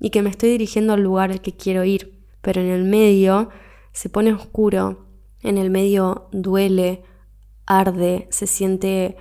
y 0.00 0.10
que 0.10 0.22
me 0.22 0.30
estoy 0.30 0.50
dirigiendo 0.50 0.94
al 0.94 1.02
lugar 1.02 1.30
al 1.30 1.42
que 1.42 1.52
quiero 1.52 1.84
ir. 1.84 2.18
Pero 2.40 2.62
en 2.62 2.68
el 2.68 2.84
medio 2.84 3.50
se 3.92 4.08
pone 4.08 4.32
oscuro, 4.32 5.04
en 5.42 5.58
el 5.58 5.70
medio 5.70 6.28
duele, 6.32 7.02
arde, 7.70 8.26
se 8.30 8.48
siente 8.48 9.16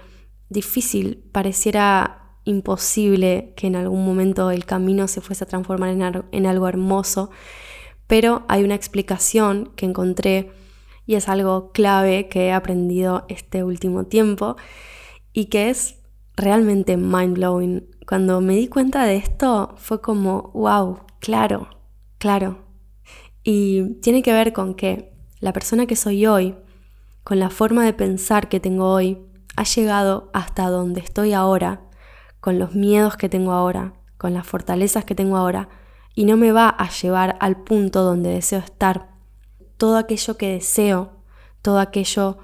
difícil, 0.50 1.24
pareciera 1.32 2.40
imposible 2.46 3.54
que 3.56 3.68
en 3.68 3.76
algún 3.76 4.04
momento 4.04 4.50
el 4.50 4.66
camino 4.66 5.08
se 5.08 5.22
fuese 5.22 5.44
a 5.44 5.48
transformar 5.48 5.90
en, 5.92 6.26
en 6.32 6.46
algo 6.48 6.68
hermoso, 6.68 7.30
pero 8.08 8.44
hay 8.48 8.64
una 8.64 8.74
explicación 8.74 9.72
que 9.76 9.86
encontré 9.86 10.52
y 11.06 11.14
es 11.14 11.30
algo 11.30 11.72
clave 11.72 12.28
que 12.28 12.48
he 12.48 12.52
aprendido 12.52 13.26
este 13.30 13.64
último 13.64 14.06
tiempo 14.06 14.56
y 15.32 15.46
que 15.46 15.70
es 15.70 16.00
realmente 16.36 16.98
mind 16.98 17.36
blowing. 17.36 17.88
Cuando 18.08 18.42
me 18.42 18.56
di 18.56 18.68
cuenta 18.68 19.06
de 19.06 19.18
esto 19.18 19.76
fue 19.78 20.02
como, 20.02 20.50
wow, 20.56 21.02
claro, 21.20 21.70
claro. 22.18 22.66
Y 23.44 24.00
tiene 24.02 24.24
que 24.24 24.34
ver 24.34 24.54
con 24.54 24.74
que 24.74 25.14
la 25.40 25.54
persona 25.54 25.86
que 25.86 25.96
soy 25.96 26.26
hoy, 26.26 26.56
con 27.24 27.40
la 27.40 27.50
forma 27.50 27.86
de 27.86 27.94
pensar 27.94 28.50
que 28.50 28.60
tengo 28.60 28.92
hoy, 28.92 29.20
ha 29.56 29.64
llegado 29.64 30.30
hasta 30.34 30.70
donde 30.70 31.02
estoy 31.02 31.34
ahora, 31.34 31.82
con 32.40 32.60
los 32.60 32.76
miedos 32.76 33.18
que 33.18 33.30
tengo 33.30 33.52
ahora, 33.52 33.94
con 34.18 34.34
las 34.34 34.48
fortalezas 34.48 35.06
que 35.06 35.16
tengo 35.16 35.38
ahora, 35.38 35.70
y 36.16 36.26
no 36.26 36.38
me 36.38 36.52
va 36.52 36.70
a 36.70 36.90
llevar 36.90 37.38
al 37.40 37.64
punto 37.64 38.04
donde 38.04 38.30
deseo 38.30 38.60
estar. 38.60 39.10
Todo 39.78 39.98
aquello 39.98 40.38
que 40.38 40.54
deseo, 40.54 41.24
todo 41.62 41.80
aquello 41.80 42.38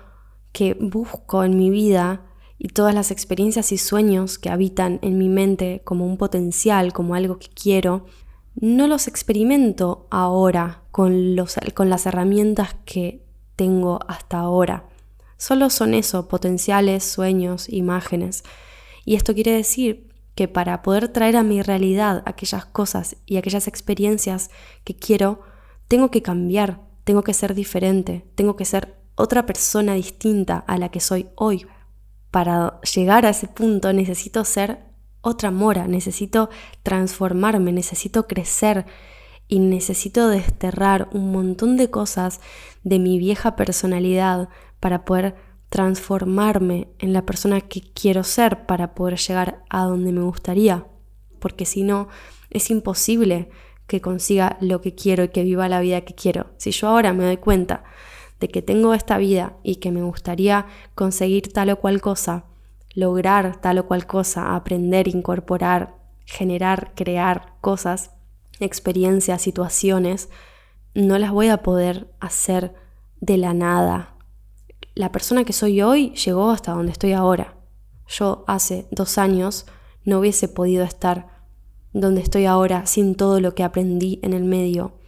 que 0.51 0.77
busco 0.79 1.43
en 1.43 1.57
mi 1.57 1.69
vida 1.69 2.21
y 2.57 2.69
todas 2.69 2.93
las 2.95 3.11
experiencias 3.11 3.71
y 3.71 3.77
sueños 3.77 4.39
que 4.39 4.49
habitan 4.49 4.99
en 5.01 5.17
mi 5.17 5.27
mente 5.27 5.81
como 5.83 6.05
un 6.05 6.17
potencial, 6.17 6.93
como 6.93 7.15
algo 7.15 7.37
que 7.37 7.49
quiero, 7.49 8.05
no 8.55 8.87
los 8.87 9.07
experimento 9.07 10.07
ahora 10.09 10.83
con, 10.91 11.35
los, 11.35 11.55
con 11.73 11.89
las 11.89 12.05
herramientas 12.05 12.75
que 12.85 13.24
tengo 13.55 13.99
hasta 14.07 14.39
ahora. 14.39 14.85
Solo 15.37 15.69
son 15.69 15.93
eso, 15.93 16.27
potenciales, 16.27 17.03
sueños, 17.03 17.69
imágenes. 17.69 18.43
Y 19.03 19.15
esto 19.15 19.33
quiere 19.33 19.51
decir 19.51 20.09
que 20.35 20.47
para 20.47 20.81
poder 20.81 21.07
traer 21.09 21.37
a 21.37 21.43
mi 21.43 21.61
realidad 21.61 22.23
aquellas 22.25 22.65
cosas 22.65 23.17
y 23.25 23.37
aquellas 23.37 23.67
experiencias 23.67 24.49
que 24.83 24.95
quiero, 24.95 25.41
tengo 25.87 26.11
que 26.11 26.21
cambiar, 26.21 26.81
tengo 27.03 27.23
que 27.23 27.33
ser 27.33 27.53
diferente, 27.53 28.25
tengo 28.35 28.55
que 28.55 28.65
ser 28.65 28.95
otra 29.15 29.45
persona 29.45 29.93
distinta 29.93 30.57
a 30.57 30.77
la 30.77 30.89
que 30.89 30.99
soy 30.99 31.29
hoy. 31.35 31.67
Para 32.31 32.81
llegar 32.81 33.25
a 33.25 33.29
ese 33.29 33.47
punto 33.47 33.93
necesito 33.93 34.43
ser 34.43 34.79
otra 35.21 35.51
mora, 35.51 35.87
necesito 35.87 36.49
transformarme, 36.83 37.71
necesito 37.71 38.27
crecer 38.27 38.85
y 39.47 39.59
necesito 39.59 40.27
desterrar 40.27 41.09
un 41.13 41.31
montón 41.31 41.77
de 41.77 41.89
cosas 41.89 42.41
de 42.83 42.99
mi 42.99 43.19
vieja 43.19 43.55
personalidad 43.55 44.49
para 44.79 45.05
poder 45.05 45.35
transformarme 45.69 46.87
en 46.99 47.13
la 47.13 47.25
persona 47.25 47.61
que 47.61 47.81
quiero 47.81 48.23
ser 48.23 48.65
para 48.65 48.95
poder 48.95 49.17
llegar 49.17 49.63
a 49.69 49.83
donde 49.83 50.11
me 50.11 50.21
gustaría. 50.21 50.85
Porque 51.39 51.65
si 51.65 51.83
no, 51.83 52.07
es 52.49 52.69
imposible 52.69 53.49
que 53.87 54.01
consiga 54.01 54.57
lo 54.61 54.81
que 54.81 54.95
quiero 54.95 55.23
y 55.25 55.29
que 55.29 55.43
viva 55.43 55.69
la 55.69 55.79
vida 55.79 56.01
que 56.01 56.15
quiero. 56.15 56.47
Si 56.57 56.71
yo 56.71 56.87
ahora 56.87 57.13
me 57.13 57.25
doy 57.25 57.37
cuenta 57.37 57.83
de 58.39 58.47
que 58.47 58.61
tengo 58.61 58.93
esta 58.93 59.17
vida 59.17 59.57
y 59.63 59.77
que 59.77 59.91
me 59.91 60.01
gustaría 60.01 60.65
conseguir 60.95 61.51
tal 61.53 61.69
o 61.69 61.79
cual 61.79 62.01
cosa, 62.01 62.45
lograr 62.93 63.61
tal 63.61 63.79
o 63.79 63.87
cual 63.87 64.07
cosa, 64.07 64.55
aprender, 64.55 65.07
incorporar, 65.07 65.95
generar, 66.25 66.93
crear 66.95 67.53
cosas, 67.61 68.11
experiencias, 68.59 69.41
situaciones, 69.41 70.29
no 70.93 71.17
las 71.17 71.31
voy 71.31 71.49
a 71.49 71.63
poder 71.63 72.13
hacer 72.19 72.73
de 73.19 73.37
la 73.37 73.53
nada. 73.53 74.15
La 74.93 75.11
persona 75.11 75.43
que 75.43 75.53
soy 75.53 75.81
hoy 75.81 76.11
llegó 76.15 76.51
hasta 76.51 76.71
donde 76.71 76.91
estoy 76.91 77.13
ahora. 77.13 77.55
Yo 78.07 78.45
hace 78.47 78.87
dos 78.91 79.17
años 79.17 79.65
no 80.03 80.19
hubiese 80.19 80.47
podido 80.47 80.83
estar 80.83 81.35
donde 81.91 82.21
estoy 82.21 82.45
ahora 82.45 82.85
sin 82.85 83.15
todo 83.15 83.39
lo 83.39 83.55
que 83.55 83.63
aprendí 83.63 84.19
en 84.21 84.33
el 84.33 84.43
medio. 84.43 84.99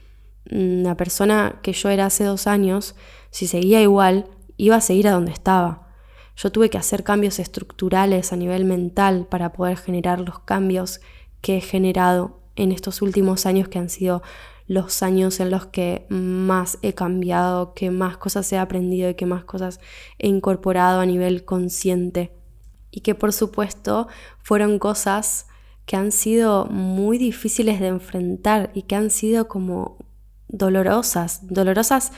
La 0.46 0.96
persona 0.96 1.60
que 1.62 1.74
yo 1.74 1.90
era 1.90 2.06
hace 2.06 2.24
dos 2.24 2.48
años, 2.48 2.96
si 3.30 3.48
seguía 3.48 3.82
igual, 3.82 4.30
iba 4.56 4.78
a 4.78 4.82
seguir 4.82 5.08
a 5.08 5.12
donde 5.12 5.32
estaba. 5.32 5.90
Yo 6.36 6.52
tuve 6.52 6.70
que 6.70 6.78
hacer 6.78 7.04
cambios 7.04 7.40
estructurales 7.40 8.32
a 8.32 8.36
nivel 8.36 8.64
mental 8.64 9.28
para 9.30 9.54
poder 9.54 9.78
generar 9.78 10.20
los 10.20 10.40
cambios 10.40 11.02
que 11.42 11.58
he 11.58 11.62
generado 11.62 12.37
en 12.58 12.74
estos 12.74 13.02
últimos 13.02 13.46
años 13.46 13.70
que 13.70 13.80
han 13.80 13.90
sido 13.90 14.22
los 14.68 15.02
años 15.02 15.40
en 15.40 15.50
los 15.50 15.68
que 15.68 16.06
más 16.10 16.78
he 16.82 16.94
cambiado, 16.94 17.74
que 17.74 17.90
más 17.90 18.18
cosas 18.18 18.52
he 18.52 18.58
aprendido 18.58 19.10
y 19.10 19.16
que 19.16 19.26
más 19.26 19.46
cosas 19.46 19.80
he 20.20 20.28
incorporado 20.28 21.00
a 21.00 21.06
nivel 21.06 21.46
consciente. 21.46 22.34
Y 22.92 23.02
que 23.02 23.16
por 23.16 23.32
supuesto 23.32 24.08
fueron 24.42 24.80
cosas 24.80 25.48
que 25.86 25.96
han 25.96 26.12
sido 26.12 26.66
muy 26.66 27.18
difíciles 27.18 27.80
de 27.80 27.88
enfrentar 27.88 28.72
y 28.74 28.82
que 28.82 28.96
han 28.96 29.10
sido 29.10 29.48
como 29.48 29.98
dolorosas, 30.50 31.48
dolorosas 31.48 32.12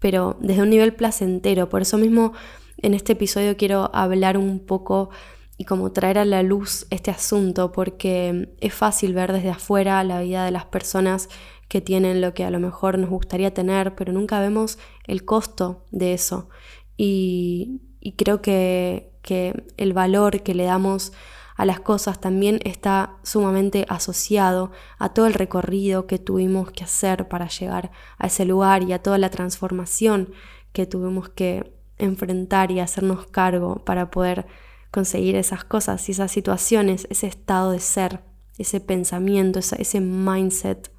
pero 0.00 0.36
desde 0.40 0.62
un 0.62 0.70
nivel 0.70 0.94
placentero. 0.94 1.68
Por 1.68 1.82
eso 1.82 1.96
mismo 1.96 2.32
en 2.78 2.94
este 2.94 3.12
episodio 3.12 3.56
quiero 3.56 3.90
hablar 3.94 4.36
un 4.36 4.58
poco 4.58 5.10
y 5.58 5.64
como 5.64 5.92
traer 5.92 6.18
a 6.18 6.24
la 6.24 6.42
luz 6.42 6.86
este 6.90 7.10
asunto, 7.10 7.72
porque 7.72 8.54
es 8.60 8.74
fácil 8.74 9.14
ver 9.14 9.32
desde 9.32 9.50
afuera 9.50 10.02
la 10.04 10.20
vida 10.20 10.44
de 10.44 10.50
las 10.50 10.64
personas 10.64 11.28
que 11.68 11.80
tienen 11.80 12.20
lo 12.20 12.34
que 12.34 12.44
a 12.44 12.50
lo 12.50 12.58
mejor 12.58 12.98
nos 12.98 13.10
gustaría 13.10 13.54
tener, 13.54 13.94
pero 13.94 14.12
nunca 14.12 14.40
vemos 14.40 14.78
el 15.06 15.24
costo 15.24 15.86
de 15.90 16.14
eso. 16.14 16.48
Y, 16.96 17.80
y 18.00 18.12
creo 18.12 18.42
que, 18.42 19.12
que 19.22 19.64
el 19.76 19.92
valor 19.92 20.42
que 20.42 20.54
le 20.54 20.64
damos 20.64 21.12
a 21.56 21.64
las 21.64 21.80
cosas 21.80 22.20
también 22.20 22.60
está 22.64 23.16
sumamente 23.22 23.86
asociado 23.88 24.72
a 24.98 25.14
todo 25.14 25.26
el 25.26 25.34
recorrido 25.34 26.06
que 26.06 26.18
tuvimos 26.18 26.72
que 26.72 26.84
hacer 26.84 27.28
para 27.28 27.48
llegar 27.48 27.90
a 28.18 28.26
ese 28.26 28.44
lugar 28.44 28.82
y 28.82 28.92
a 28.92 29.02
toda 29.02 29.18
la 29.18 29.30
transformación 29.30 30.32
que 30.72 30.86
tuvimos 30.86 31.28
que 31.28 31.72
enfrentar 31.98 32.70
y 32.70 32.80
hacernos 32.80 33.26
cargo 33.26 33.84
para 33.84 34.10
poder 34.10 34.46
conseguir 34.92 35.34
esas 35.34 35.64
cosas 35.64 36.08
y 36.08 36.12
esas 36.12 36.30
situaciones, 36.30 37.08
ese 37.10 37.26
estado 37.26 37.72
de 37.72 37.80
ser, 37.80 38.20
ese 38.58 38.78
pensamiento, 38.78 39.58
ese 39.58 40.00
mindset. 40.00 40.92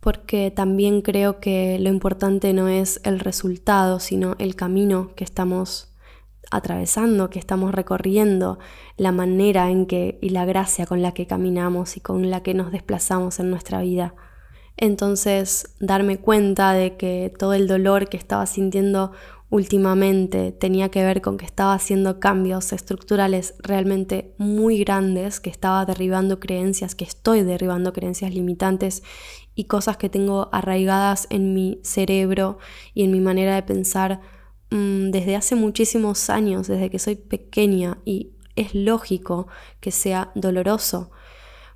Porque 0.00 0.50
también 0.50 1.02
creo 1.02 1.40
que 1.40 1.78
lo 1.78 1.90
importante 1.90 2.52
no 2.52 2.68
es 2.68 3.00
el 3.04 3.20
resultado, 3.20 4.00
sino 4.00 4.34
el 4.38 4.56
camino 4.56 5.14
que 5.14 5.24
estamos 5.24 5.94
atravesando, 6.50 7.30
que 7.30 7.38
estamos 7.38 7.74
recorriendo, 7.74 8.58
la 8.96 9.12
manera 9.12 9.70
en 9.70 9.86
que 9.86 10.18
y 10.20 10.30
la 10.30 10.44
gracia 10.44 10.86
con 10.86 11.02
la 11.02 11.12
que 11.12 11.26
caminamos 11.26 11.96
y 11.96 12.00
con 12.00 12.30
la 12.30 12.42
que 12.42 12.54
nos 12.54 12.72
desplazamos 12.72 13.40
en 13.40 13.50
nuestra 13.50 13.80
vida. 13.80 14.14
Entonces, 14.76 15.74
darme 15.80 16.18
cuenta 16.18 16.72
de 16.72 16.96
que 16.96 17.32
todo 17.38 17.54
el 17.54 17.68
dolor 17.68 18.08
que 18.08 18.16
estaba 18.16 18.46
sintiendo 18.46 19.12
últimamente 19.54 20.52
tenía 20.52 20.90
que 20.90 21.04
ver 21.04 21.22
con 21.22 21.36
que 21.36 21.46
estaba 21.46 21.74
haciendo 21.74 22.20
cambios 22.20 22.72
estructurales 22.72 23.54
realmente 23.58 24.34
muy 24.38 24.78
grandes, 24.78 25.40
que 25.40 25.50
estaba 25.50 25.84
derribando 25.84 26.40
creencias, 26.40 26.94
que 26.94 27.04
estoy 27.04 27.42
derribando 27.42 27.92
creencias 27.92 28.34
limitantes 28.34 29.02
y 29.54 29.64
cosas 29.64 29.96
que 29.96 30.08
tengo 30.08 30.48
arraigadas 30.52 31.26
en 31.30 31.54
mi 31.54 31.80
cerebro 31.82 32.58
y 32.94 33.04
en 33.04 33.12
mi 33.12 33.20
manera 33.20 33.54
de 33.54 33.62
pensar 33.62 34.20
Mm, 34.74 35.12
desde 35.12 35.36
hace 35.36 35.54
muchísimos 35.54 36.30
años, 36.30 36.66
desde 36.66 36.90
que 36.90 36.98
soy 36.98 37.14
pequeña, 37.14 37.98
y 38.04 38.32
es 38.56 38.74
lógico 38.74 39.46
que 39.80 39.92
sea 39.92 40.32
doloroso, 40.34 41.12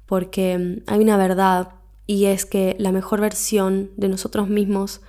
porque 0.04 0.58
mm, 0.58 0.90
hay 0.90 0.98
una 1.00 1.16
verdad 1.16 1.74
y 2.06 2.24
es 2.24 2.44
que 2.44 2.74
la 2.80 2.90
mejor 2.90 3.20
versión 3.20 3.92
de 3.96 4.08
nosotros 4.08 4.48
mismos 4.48 5.00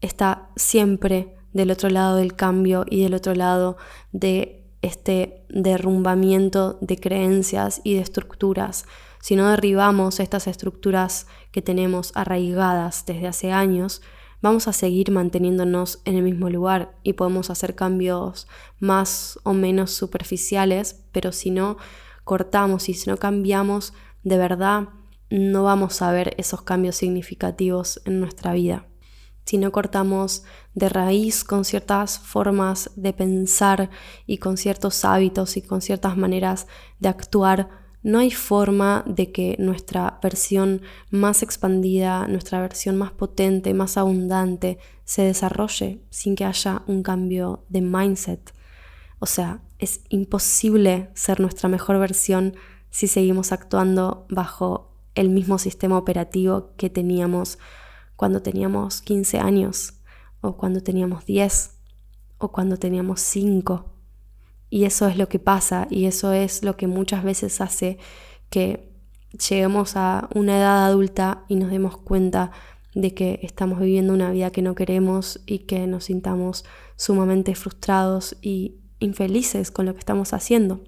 está 0.00 0.48
siempre 0.56 1.33
del 1.54 1.70
otro 1.70 1.88
lado 1.88 2.16
del 2.16 2.34
cambio 2.34 2.84
y 2.88 3.02
del 3.02 3.14
otro 3.14 3.34
lado 3.34 3.78
de 4.12 4.66
este 4.82 5.46
derrumbamiento 5.48 6.76
de 6.82 6.98
creencias 6.98 7.80
y 7.84 7.94
de 7.94 8.00
estructuras. 8.00 8.84
Si 9.22 9.36
no 9.36 9.48
derribamos 9.48 10.20
estas 10.20 10.46
estructuras 10.46 11.26
que 11.50 11.62
tenemos 11.62 12.12
arraigadas 12.14 13.06
desde 13.06 13.28
hace 13.28 13.52
años, 13.52 14.02
vamos 14.42 14.68
a 14.68 14.74
seguir 14.74 15.10
manteniéndonos 15.10 16.02
en 16.04 16.16
el 16.16 16.22
mismo 16.22 16.50
lugar 16.50 16.98
y 17.02 17.14
podemos 17.14 17.48
hacer 17.48 17.74
cambios 17.74 18.46
más 18.78 19.38
o 19.44 19.54
menos 19.54 19.92
superficiales, 19.92 21.02
pero 21.12 21.32
si 21.32 21.50
no 21.50 21.78
cortamos 22.24 22.90
y 22.90 22.94
si 22.94 23.08
no 23.08 23.16
cambiamos 23.16 23.94
de 24.22 24.36
verdad, 24.36 24.88
no 25.30 25.62
vamos 25.62 26.02
a 26.02 26.12
ver 26.12 26.34
esos 26.36 26.60
cambios 26.60 26.96
significativos 26.96 28.02
en 28.04 28.20
nuestra 28.20 28.52
vida. 28.52 28.86
Si 29.44 29.58
no 29.58 29.72
cortamos 29.72 30.42
de 30.74 30.88
raíz 30.88 31.44
con 31.44 31.64
ciertas 31.64 32.18
formas 32.18 32.90
de 32.96 33.12
pensar 33.12 33.90
y 34.26 34.38
con 34.38 34.56
ciertos 34.56 35.04
hábitos 35.04 35.56
y 35.56 35.62
con 35.62 35.82
ciertas 35.82 36.16
maneras 36.16 36.66
de 36.98 37.08
actuar, 37.08 37.68
no 38.02 38.18
hay 38.18 38.30
forma 38.30 39.02
de 39.06 39.32
que 39.32 39.56
nuestra 39.58 40.18
versión 40.22 40.82
más 41.10 41.42
expandida, 41.42 42.28
nuestra 42.28 42.60
versión 42.60 42.96
más 42.96 43.12
potente, 43.12 43.72
más 43.72 43.96
abundante, 43.96 44.78
se 45.04 45.22
desarrolle 45.22 46.02
sin 46.10 46.36
que 46.36 46.44
haya 46.44 46.82
un 46.86 47.02
cambio 47.02 47.64
de 47.70 47.80
mindset. 47.80 48.54
O 49.20 49.26
sea, 49.26 49.62
es 49.78 50.02
imposible 50.10 51.10
ser 51.14 51.40
nuestra 51.40 51.68
mejor 51.70 51.98
versión 51.98 52.54
si 52.90 53.06
seguimos 53.08 53.52
actuando 53.52 54.26
bajo 54.28 54.92
el 55.14 55.30
mismo 55.30 55.58
sistema 55.58 55.96
operativo 55.96 56.72
que 56.76 56.90
teníamos 56.90 57.58
cuando 58.24 58.40
teníamos 58.40 59.02
15 59.02 59.38
años, 59.38 60.00
o 60.40 60.56
cuando 60.56 60.82
teníamos 60.82 61.26
10, 61.26 61.72
o 62.38 62.52
cuando 62.52 62.78
teníamos 62.78 63.20
5. 63.20 63.84
Y 64.70 64.86
eso 64.86 65.06
es 65.08 65.18
lo 65.18 65.28
que 65.28 65.38
pasa, 65.38 65.86
y 65.90 66.06
eso 66.06 66.32
es 66.32 66.62
lo 66.62 66.74
que 66.74 66.86
muchas 66.86 67.22
veces 67.22 67.60
hace 67.60 67.98
que 68.48 68.96
lleguemos 69.32 69.94
a 69.96 70.30
una 70.34 70.56
edad 70.56 70.86
adulta 70.86 71.44
y 71.48 71.56
nos 71.56 71.70
demos 71.70 71.98
cuenta 71.98 72.50
de 72.94 73.12
que 73.12 73.40
estamos 73.42 73.78
viviendo 73.78 74.14
una 74.14 74.30
vida 74.30 74.50
que 74.50 74.62
no 74.62 74.74
queremos 74.74 75.42
y 75.44 75.66
que 75.66 75.86
nos 75.86 76.04
sintamos 76.04 76.64
sumamente 76.96 77.54
frustrados 77.54 78.38
y 78.40 78.80
infelices 79.00 79.70
con 79.70 79.84
lo 79.84 79.92
que 79.92 79.98
estamos 80.00 80.32
haciendo. 80.32 80.80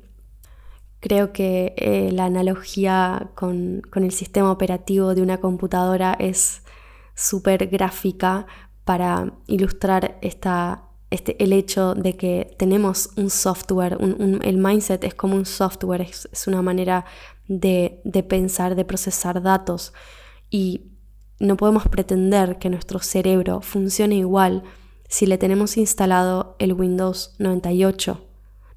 Creo 1.00 1.34
que 1.34 1.74
eh, 1.76 2.12
la 2.12 2.24
analogía 2.24 3.30
con, 3.34 3.82
el 3.94 4.10
sistema 4.10 4.50
operativo 4.50 5.14
de 5.14 5.20
una 5.20 5.38
computadora 5.38 6.16
es 6.18 6.62
súper 7.16 7.66
gráfica 7.66 8.46
para 8.84 9.32
ilustrar 9.48 10.16
esta, 10.22 10.84
este, 11.10 11.42
el 11.42 11.52
hecho 11.52 11.96
de 11.96 12.16
que 12.16 12.54
tenemos 12.56 13.10
un 13.16 13.30
software, 13.30 13.98
el 14.00 14.58
mindset 14.58 15.02
es 15.02 15.14
como 15.14 15.34
un 15.34 15.46
software, 15.46 16.02
es, 16.02 16.28
una 16.46 16.62
manera 16.62 17.04
de, 17.48 18.00
de, 18.04 18.22
pensar, 18.22 18.76
de 18.76 18.84
procesar 18.84 19.42
datos. 19.42 19.92
Y 20.48 20.92
no 21.40 21.56
podemos 21.56 21.88
pretender 21.88 22.60
que 22.60 22.70
nuestro 22.70 23.00
cerebro 23.00 23.60
funcione 23.62 24.14
igual 24.14 24.62
si 25.08 25.26
le 25.26 25.38
tenemos 25.38 25.76
instalado 25.76 26.54
el 26.60 26.72
Windows 26.72 27.34
98 27.40 28.26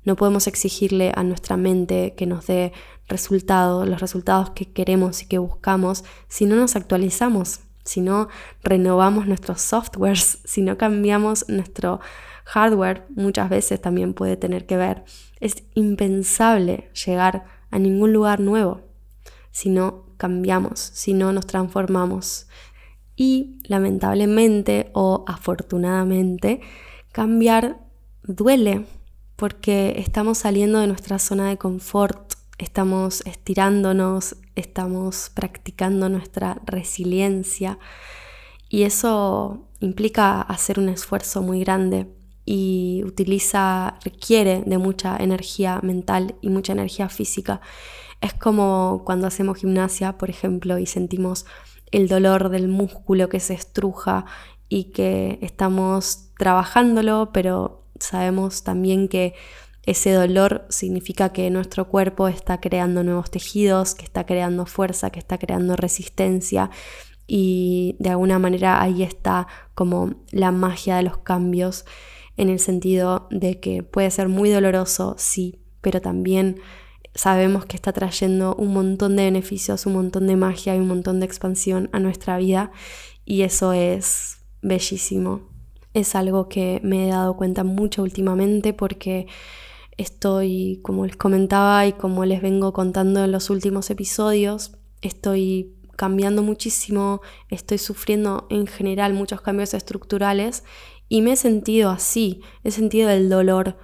no 0.09 0.15
podemos 0.15 0.47
exigirle 0.47 1.11
a 1.15 1.23
nuestra 1.23 1.57
mente 1.57 2.15
que 2.15 2.25
nos 2.25 2.47
dé 2.47 2.73
resultados, 3.07 3.87
los 3.87 3.99
resultados 4.01 4.51
que 4.51 4.71
queremos 4.71 5.21
y 5.21 5.27
que 5.27 5.37
buscamos, 5.37 6.03
si 6.27 6.45
no 6.45 6.55
nos 6.55 6.75
actualizamos, 6.75 7.59
si 7.83 8.01
no 8.01 8.27
renovamos 8.63 9.27
nuestros 9.27 9.61
softwares, 9.61 10.39
si 10.45 10.61
no 10.61 10.77
cambiamos 10.77 11.47
nuestro 11.49 11.99
hardware, 12.45 13.05
muchas 13.15 13.49
veces 13.49 13.81
también 13.81 14.13
puede 14.13 14.37
tener 14.37 14.65
que 14.65 14.77
ver. 14.77 15.03
Es 15.39 15.63
impensable 15.75 16.89
llegar 16.93 17.45
a 17.71 17.79
ningún 17.79 18.13
lugar 18.13 18.39
nuevo 18.39 18.81
si 19.51 19.69
no 19.69 20.05
cambiamos, 20.17 20.79
si 20.79 21.13
no 21.13 21.31
nos 21.33 21.47
transformamos. 21.47 22.47
Y 23.15 23.59
lamentablemente 23.63 24.89
o 24.93 25.25
afortunadamente, 25.27 26.61
cambiar 27.11 27.79
duele, 28.23 28.85
porque 29.35 29.95
estamos 29.97 30.39
saliendo 30.39 30.79
de 30.79 30.87
nuestra 30.87 31.19
zona 31.19 31.49
de 31.49 31.57
confort, 31.57 32.33
estamos 32.57 33.21
estirándonos, 33.25 34.35
estamos 34.59 35.31
practicando 35.33 36.09
nuestra 36.09 36.61
resiliencia 36.65 37.79
y 38.69 38.83
eso 38.83 39.67
implica 39.79 40.41
hacer 40.41 40.79
un 40.79 40.89
esfuerzo 40.89 41.41
muy 41.41 41.61
grande 41.61 42.07
y 42.45 43.03
utiliza, 43.05 43.99
requiere 44.03 44.63
de 44.65 44.77
mucha 44.77 45.17
energía 45.17 45.79
mental 45.83 46.35
y 46.41 46.49
mucha 46.49 46.73
energía 46.73 47.09
física. 47.09 47.61
Es 48.21 48.33
como 48.33 49.03
cuando 49.05 49.27
hacemos 49.27 49.57
gimnasia, 49.59 50.17
por 50.17 50.29
ejemplo, 50.29 50.77
y 50.77 50.85
sentimos 50.85 51.45
el 51.91 52.07
dolor 52.07 52.49
del 52.49 52.67
músculo 52.67 53.29
que 53.29 53.39
se 53.39 53.53
estruja 53.53 54.25
y 54.67 54.85
que 54.85 55.39
estamos 55.41 56.31
trabajándolo, 56.37 57.31
pero 57.33 57.83
sabemos 57.99 58.63
también 58.63 59.07
que 59.07 59.33
ese 59.83 60.11
dolor 60.11 60.65
significa 60.69 61.33
que 61.33 61.49
nuestro 61.49 61.89
cuerpo 61.89 62.27
está 62.27 62.59
creando 62.59 63.03
nuevos 63.03 63.31
tejidos, 63.31 63.95
que 63.95 64.05
está 64.05 64.25
creando 64.25 64.65
fuerza, 64.65 65.09
que 65.09 65.19
está 65.19 65.37
creando 65.37 65.75
resistencia. 65.75 66.69
Y 67.27 67.95
de 67.99 68.09
alguna 68.09 68.39
manera 68.39 68.81
ahí 68.81 69.03
está 69.03 69.47
como 69.75 70.15
la 70.31 70.51
magia 70.51 70.97
de 70.97 71.03
los 71.03 71.17
cambios 71.19 71.85
en 72.37 72.49
el 72.49 72.59
sentido 72.59 73.27
de 73.31 73.59
que 73.59 73.83
puede 73.83 74.09
ser 74.11 74.29
muy 74.29 74.49
doloroso, 74.49 75.15
sí, 75.17 75.59
pero 75.81 76.01
también 76.01 76.61
sabemos 77.13 77.65
que 77.65 77.75
está 77.75 77.91
trayendo 77.91 78.55
un 78.55 78.73
montón 78.73 79.15
de 79.15 79.23
beneficios, 79.23 79.85
un 79.85 79.93
montón 79.93 80.27
de 80.27 80.35
magia 80.35 80.75
y 80.75 80.79
un 80.79 80.87
montón 80.87 81.19
de 81.19 81.25
expansión 81.25 81.89
a 81.91 81.99
nuestra 81.99 82.37
vida. 82.37 82.71
Y 83.25 83.41
eso 83.41 83.73
es 83.73 84.37
bellísimo. 84.61 85.49
Es 85.93 86.15
algo 86.15 86.47
que 86.49 86.79
me 86.83 87.07
he 87.07 87.09
dado 87.09 87.35
cuenta 87.35 87.63
mucho 87.63 88.03
últimamente 88.03 88.73
porque 88.73 89.27
estoy, 89.99 90.79
como 90.81 91.05
les 91.05 91.17
comentaba 91.17 91.85
y 91.85 91.93
como 91.93 92.23
les 92.23 92.41
vengo 92.41 92.71
contando 92.71 93.23
en 93.23 93.31
los 93.33 93.49
últimos 93.49 93.89
episodios, 93.89 94.71
estoy 95.01 95.75
cambiando 95.97 96.41
muchísimo, 96.41 97.21
estoy 97.49 97.77
sufriendo 97.77 98.47
en 98.49 98.65
general 98.65 99.13
muchos 99.13 99.41
cambios 99.41 99.73
estructurales 99.73 100.63
y 101.09 101.21
me 101.21 101.33
he 101.33 101.35
sentido 101.35 101.89
así, 101.89 102.41
he 102.63 102.71
sentido 102.71 103.09
el 103.09 103.27
dolor 103.29 103.77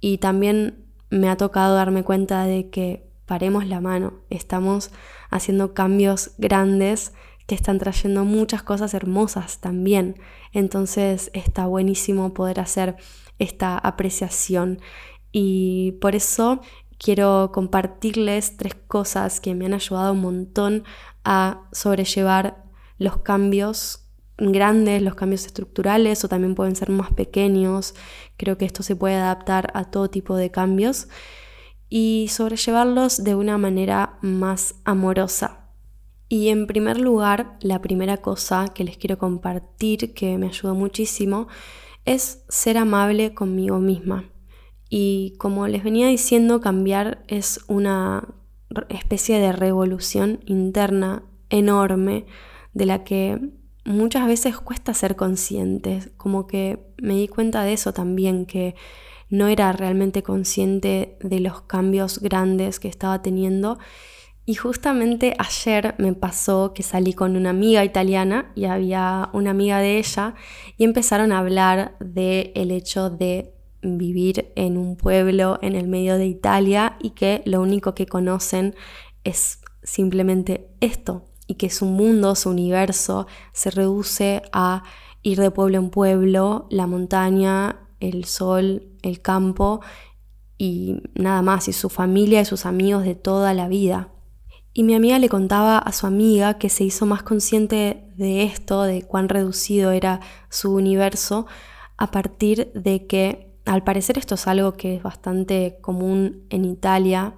y 0.00 0.18
también 0.18 0.86
me 1.10 1.28
ha 1.28 1.36
tocado 1.36 1.74
darme 1.74 2.04
cuenta 2.04 2.44
de 2.44 2.70
que 2.70 3.10
paremos 3.26 3.66
la 3.66 3.80
mano, 3.80 4.20
estamos 4.30 4.92
haciendo 5.30 5.74
cambios 5.74 6.30
grandes 6.38 7.12
que 7.48 7.56
están 7.56 7.78
trayendo 7.78 8.24
muchas 8.24 8.62
cosas 8.62 8.94
hermosas 8.94 9.60
también. 9.60 10.16
Entonces 10.52 11.30
está 11.32 11.66
buenísimo 11.66 12.34
poder 12.34 12.60
hacer 12.60 12.96
esta 13.38 13.78
apreciación 13.78 14.80
y 15.38 15.92
por 16.00 16.14
eso 16.14 16.62
quiero 16.96 17.50
compartirles 17.52 18.56
tres 18.56 18.74
cosas 18.74 19.38
que 19.38 19.54
me 19.54 19.66
han 19.66 19.74
ayudado 19.74 20.14
un 20.14 20.22
montón 20.22 20.84
a 21.24 21.68
sobrellevar 21.72 22.64
los 22.96 23.18
cambios 23.18 24.08
grandes, 24.38 25.02
los 25.02 25.14
cambios 25.14 25.44
estructurales 25.44 26.24
o 26.24 26.30
también 26.30 26.54
pueden 26.54 26.74
ser 26.74 26.88
más 26.88 27.12
pequeños. 27.12 27.94
Creo 28.38 28.56
que 28.56 28.64
esto 28.64 28.82
se 28.82 28.96
puede 28.96 29.16
adaptar 29.16 29.70
a 29.74 29.84
todo 29.90 30.08
tipo 30.08 30.36
de 30.36 30.50
cambios 30.50 31.08
y 31.90 32.28
sobrellevarlos 32.30 33.22
de 33.22 33.34
una 33.34 33.58
manera 33.58 34.18
más 34.22 34.76
amorosa. 34.86 35.68
Y 36.30 36.48
en 36.48 36.66
primer 36.66 36.98
lugar, 36.98 37.58
la 37.60 37.82
primera 37.82 38.22
cosa 38.22 38.68
que 38.74 38.84
les 38.84 38.96
quiero 38.96 39.18
compartir 39.18 40.14
que 40.14 40.38
me 40.38 40.46
ayudó 40.46 40.74
muchísimo 40.74 41.46
es 42.06 42.42
ser 42.48 42.78
amable 42.78 43.34
conmigo 43.34 43.80
misma. 43.80 44.30
Y 44.88 45.34
como 45.38 45.66
les 45.68 45.84
venía 45.84 46.08
diciendo, 46.08 46.60
cambiar 46.60 47.24
es 47.28 47.60
una 47.68 48.34
especie 48.88 49.38
de 49.38 49.52
revolución 49.52 50.40
interna 50.46 51.22
enorme 51.50 52.26
de 52.74 52.86
la 52.86 53.04
que 53.04 53.40
muchas 53.84 54.26
veces 54.26 54.58
cuesta 54.58 54.94
ser 54.94 55.16
conscientes. 55.16 56.10
Como 56.16 56.46
que 56.46 56.92
me 57.00 57.14
di 57.14 57.28
cuenta 57.28 57.62
de 57.64 57.72
eso 57.72 57.92
también, 57.92 58.46
que 58.46 58.74
no 59.28 59.48
era 59.48 59.72
realmente 59.72 60.22
consciente 60.22 61.18
de 61.20 61.40
los 61.40 61.62
cambios 61.62 62.20
grandes 62.20 62.78
que 62.78 62.88
estaba 62.88 63.22
teniendo 63.22 63.78
y 64.48 64.54
justamente 64.54 65.34
ayer 65.38 65.96
me 65.98 66.14
pasó 66.14 66.72
que 66.72 66.84
salí 66.84 67.12
con 67.12 67.36
una 67.36 67.50
amiga 67.50 67.84
italiana 67.84 68.52
y 68.54 68.66
había 68.66 69.28
una 69.32 69.50
amiga 69.50 69.80
de 69.80 69.98
ella 69.98 70.36
y 70.76 70.84
empezaron 70.84 71.32
a 71.32 71.40
hablar 71.40 71.96
del 71.98 72.52
el 72.54 72.70
hecho 72.70 73.10
de 73.10 73.55
vivir 73.82 74.52
en 74.56 74.76
un 74.76 74.96
pueblo 74.96 75.58
en 75.62 75.74
el 75.74 75.88
medio 75.88 76.18
de 76.18 76.26
Italia 76.26 76.96
y 77.00 77.10
que 77.10 77.42
lo 77.44 77.60
único 77.60 77.94
que 77.94 78.06
conocen 78.06 78.74
es 79.24 79.60
simplemente 79.82 80.68
esto, 80.80 81.24
y 81.46 81.54
que 81.54 81.70
su 81.70 81.86
mundo, 81.86 82.34
su 82.34 82.50
universo, 82.50 83.26
se 83.52 83.70
reduce 83.70 84.42
a 84.52 84.82
ir 85.22 85.40
de 85.40 85.50
pueblo 85.50 85.78
en 85.78 85.90
pueblo, 85.90 86.66
la 86.70 86.86
montaña, 86.86 87.88
el 88.00 88.24
sol, 88.24 88.88
el 89.02 89.20
campo 89.20 89.80
y 90.58 91.02
nada 91.14 91.42
más, 91.42 91.68
y 91.68 91.72
su 91.72 91.88
familia 91.88 92.40
y 92.40 92.44
sus 92.44 92.66
amigos 92.66 93.04
de 93.04 93.14
toda 93.14 93.54
la 93.54 93.68
vida. 93.68 94.10
Y 94.72 94.82
mi 94.82 94.94
amiga 94.94 95.18
le 95.18 95.28
contaba 95.28 95.78
a 95.78 95.92
su 95.92 96.06
amiga 96.06 96.58
que 96.58 96.68
se 96.68 96.84
hizo 96.84 97.06
más 97.06 97.22
consciente 97.22 98.12
de 98.16 98.42
esto, 98.42 98.82
de 98.82 99.02
cuán 99.02 99.28
reducido 99.28 99.90
era 99.90 100.20
su 100.50 100.74
universo, 100.74 101.46
a 101.96 102.10
partir 102.10 102.72
de 102.74 103.06
que 103.06 103.45
al 103.66 103.82
parecer 103.82 104.16
esto 104.16 104.36
es 104.36 104.46
algo 104.46 104.74
que 104.74 104.96
es 104.96 105.02
bastante 105.02 105.78
común 105.80 106.46
en 106.50 106.64
Italia. 106.64 107.34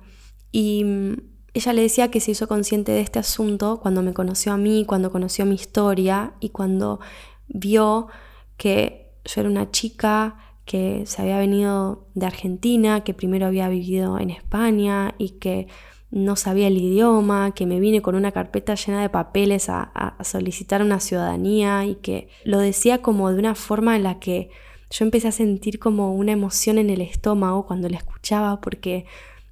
Y 0.52 0.84
mm, 0.84 1.16
ella 1.54 1.72
le 1.72 1.82
decía 1.82 2.10
que 2.10 2.20
se 2.20 2.30
hizo 2.30 2.46
consciente 2.46 2.92
de 2.92 3.00
este 3.00 3.18
asunto 3.18 3.80
cuando 3.80 4.02
me 4.02 4.14
conoció 4.14 4.52
a 4.52 4.56
mí, 4.56 4.84
cuando 4.86 5.10
conoció 5.10 5.46
mi 5.46 5.54
historia 5.54 6.34
y 6.40 6.50
cuando 6.50 7.00
vio 7.48 8.08
que 8.56 9.12
yo 9.24 9.40
era 9.40 9.50
una 9.50 9.70
chica 9.70 10.36
que 10.64 11.04
se 11.06 11.22
había 11.22 11.38
venido 11.38 12.08
de 12.14 12.26
Argentina, 12.26 13.02
que 13.02 13.14
primero 13.14 13.46
había 13.46 13.68
vivido 13.70 14.18
en 14.18 14.28
España 14.30 15.14
y 15.16 15.30
que 15.38 15.66
no 16.10 16.36
sabía 16.36 16.68
el 16.68 16.76
idioma, 16.76 17.52
que 17.52 17.64
me 17.64 17.80
vine 17.80 18.02
con 18.02 18.14
una 18.14 18.32
carpeta 18.32 18.74
llena 18.74 19.00
de 19.00 19.08
papeles 19.08 19.68
a, 19.70 19.82
a, 19.82 20.24
solicitar 20.24 20.82
una 20.82 21.00
ciudadanía 21.00 21.84
y 21.86 21.96
que 21.96 22.28
lo 22.44 22.58
decía 22.58 23.00
como 23.00 23.30
de 23.30 23.38
una 23.38 23.54
forma 23.54 23.96
en 23.96 24.02
la 24.02 24.18
que 24.18 24.50
yo 24.90 25.04
empecé 25.04 25.28
a 25.28 25.32
sentir 25.32 25.78
como 25.78 26.14
una 26.14 26.32
emoción 26.32 26.78
en 26.78 26.90
el 26.90 27.00
estómago 27.00 27.66
cuando 27.66 27.88
la 27.88 27.98
escuchaba 27.98 28.60
porque 28.60 29.06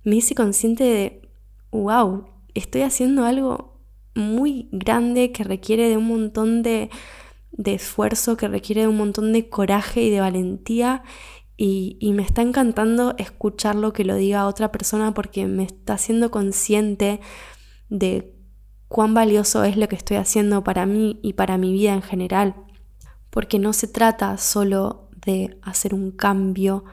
me 0.05 0.17
hice 0.17 0.35
consciente 0.35 0.85
de, 0.85 1.29
wow, 1.73 2.27
estoy 2.55 2.83
haciendo 2.83 3.25
algo 3.25 3.81
muy 4.15 4.69
grande 4.73 5.33
que 5.33 5.45
requiere 5.45 5.89
de 5.89 5.97
un 5.97 6.07
montón 6.07 6.63
de, 6.63 6.91
de 7.53 7.75
esfuerzo, 7.75 8.37
que 8.37 8.49
requiere 8.49 8.83
de 8.83 8.89
un 8.89 8.97
montón 8.97 9.33
de 9.33 9.49
coraje 9.49 10.03
y 10.03 10.11
de 10.11 10.21
valentía. 10.21 11.03
Y, 11.59 11.97
y, 12.01 12.13
me 12.13 12.23
está 12.23 12.43
encantando 12.43 13.15
escucharlo 13.17 13.95
que 13.95 14.05
lo 14.05 14.15
diga 14.15 14.47
otra 14.47 14.71
persona 14.71 15.15
porque 15.15 15.47
me 15.47 15.65
está 15.65 15.95
haciendo 15.95 16.31
consciente 16.31 17.21
de 17.89 18.35
cuán 18.89 19.15
valioso 19.15 19.65
es 19.65 19.79
lo 19.79 19.89
que 19.89 19.97
estoy 19.97 20.19
haciendo 20.19 20.63
para 20.63 20.85
mí 20.85 21.19
y 21.23 21.33
para 21.33 21.57
mi 21.57 21.73
vida 21.73 21.95
en 21.95 22.03
general. 22.03 22.57
Porque 23.31 23.59
no 23.59 23.73
se 23.73 23.89
trata 23.89 24.37
solo 24.37 25.06
de 25.27 25.59
hacer 25.63 25.93
un 25.93 26.13
cambio 26.13 26.85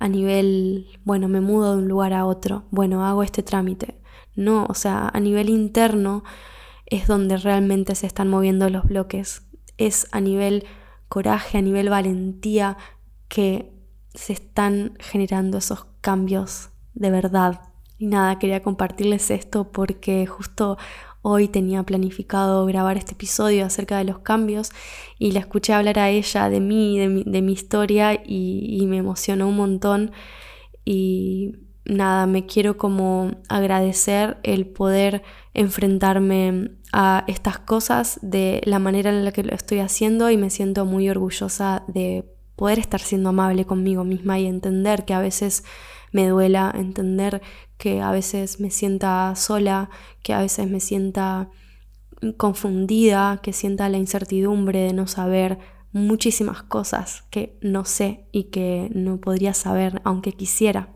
a 0.00 0.08
nivel, 0.08 0.86
bueno, 1.04 1.28
me 1.28 1.40
mudo 1.40 1.76
de 1.76 1.82
un 1.82 1.88
lugar 1.88 2.14
a 2.14 2.24
otro, 2.24 2.64
bueno, 2.70 3.04
hago 3.04 3.22
este 3.22 3.42
trámite. 3.42 4.00
No, 4.34 4.64
o 4.68 4.74
sea, 4.74 5.10
a 5.12 5.20
nivel 5.20 5.50
interno 5.50 6.24
es 6.86 7.06
donde 7.06 7.36
realmente 7.36 7.94
se 7.94 8.06
están 8.06 8.28
moviendo 8.28 8.70
los 8.70 8.84
bloques. 8.84 9.42
Es 9.76 10.06
a 10.12 10.20
nivel 10.20 10.64
coraje, 11.08 11.58
a 11.58 11.62
nivel 11.62 11.90
valentía 11.90 12.78
que 13.28 13.72
se 14.14 14.32
están 14.32 14.94
generando 14.98 15.58
esos 15.58 15.86
cambios 16.00 16.70
de 16.94 17.10
verdad. 17.10 17.71
Y 18.02 18.08
nada, 18.08 18.36
quería 18.40 18.64
compartirles 18.64 19.30
esto 19.30 19.70
porque 19.70 20.26
justo 20.26 20.76
Hoy 21.24 21.46
tenía 21.46 21.84
planificado 21.84 22.66
grabar 22.66 22.96
este 22.96 23.12
episodio 23.12 23.64
acerca 23.64 23.96
de 23.96 24.02
los 24.02 24.18
cambios 24.18 24.72
y 25.20 25.30
la 25.30 25.38
escuché 25.38 25.72
hablar 25.72 26.00
a 26.00 26.10
ella 26.10 26.48
de 26.48 26.58
mí, 26.58 26.98
de 26.98 27.06
mi, 27.06 27.22
de 27.24 27.42
mi 27.42 27.52
historia 27.52 28.20
y, 28.26 28.84
me 28.88 28.96
emocionó 28.96 29.46
un 29.48 29.54
montón. 29.54 30.10
Y 30.84 31.52
nada, 31.84 32.26
me 32.26 32.44
quiero 32.46 32.76
como 32.76 33.36
agradecer 33.48 34.38
el 34.42 34.66
poder 34.66 35.22
enfrentarme 35.54 36.72
a 36.92 37.22
estas 37.28 37.60
cosas 37.60 38.18
de 38.20 38.62
la 38.64 38.80
manera 38.80 39.10
en 39.10 39.24
la 39.24 39.30
que 39.30 39.44
lo 39.44 39.54
estoy 39.54 39.78
haciendo 39.78 40.28
y 40.28 40.36
me 40.36 40.50
siento 40.50 40.86
muy 40.86 41.08
orgullosa 41.08 41.84
de 41.86 42.24
poder 42.56 42.80
estar 42.80 43.00
siendo 43.00 43.28
amable 43.28 43.64
conmigo 43.64 44.02
misma 44.02 44.40
y 44.40 44.46
entender 44.46 45.04
que 45.04 45.14
a 45.14 45.20
veces 45.20 45.62
me 46.12 46.28
duela, 46.28 46.72
entender 46.74 47.42
que 47.78 48.00
a 48.00 48.12
veces 48.12 48.60
me 48.60 48.70
sienta 48.70 49.34
sola, 49.34 49.90
que 50.22 50.34
a 50.34 50.40
veces 50.40 50.70
me 50.70 50.80
sienta 50.80 51.48
confundida, 52.36 53.40
que 53.42 53.52
sienta 53.52 53.88
la 53.88 53.98
incertidumbre 53.98 54.80
de 54.80 54.92
no 54.92 55.06
saber 55.06 55.58
muchísimas 55.92 56.62
cosas 56.62 57.24
que 57.30 57.58
no 57.60 57.84
sé 57.84 58.26
y 58.32 58.44
que 58.44 58.90
no 58.94 59.18
podría 59.18 59.54
saber 59.54 60.00
aunque 60.04 60.32
quisiera. 60.32 60.90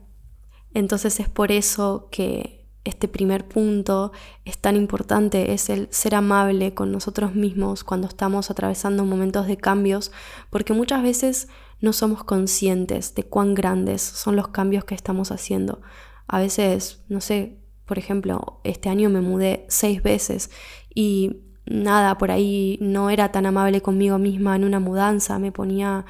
Entonces 0.72 1.20
es 1.20 1.28
por 1.28 1.52
eso 1.52 2.08
que 2.10 2.66
este 2.84 3.08
primer 3.08 3.46
punto 3.48 4.12
es 4.44 4.58
tan 4.58 4.76
importante, 4.76 5.52
es 5.52 5.70
el 5.70 5.88
ser 5.90 6.14
amable 6.14 6.74
con 6.74 6.92
nosotros 6.92 7.34
mismos 7.34 7.82
cuando 7.82 8.06
estamos 8.06 8.50
atravesando 8.50 9.04
momentos 9.04 9.46
de 9.46 9.56
cambios, 9.56 10.12
porque 10.50 10.72
muchas 10.72 11.02
veces 11.02 11.48
no 11.80 11.92
somos 11.92 12.24
conscientes 12.24 13.14
de 13.14 13.24
cuán 13.24 13.54
grandes 13.54 14.02
son 14.02 14.36
los 14.36 14.48
cambios 14.48 14.84
que 14.84 14.94
estamos 14.94 15.30
haciendo. 15.30 15.80
A 16.26 16.40
veces, 16.40 17.04
no 17.08 17.20
sé, 17.20 17.58
por 17.84 17.98
ejemplo, 17.98 18.60
este 18.64 18.88
año 18.88 19.10
me 19.10 19.20
mudé 19.20 19.66
seis 19.68 20.02
veces 20.02 20.50
y 20.94 21.42
nada, 21.66 22.18
por 22.18 22.30
ahí 22.30 22.78
no 22.80 23.10
era 23.10 23.30
tan 23.30 23.46
amable 23.46 23.80
conmigo 23.80 24.18
misma 24.18 24.56
en 24.56 24.64
una 24.64 24.80
mudanza, 24.80 25.38
me 25.38 25.52
ponía, 25.52 26.04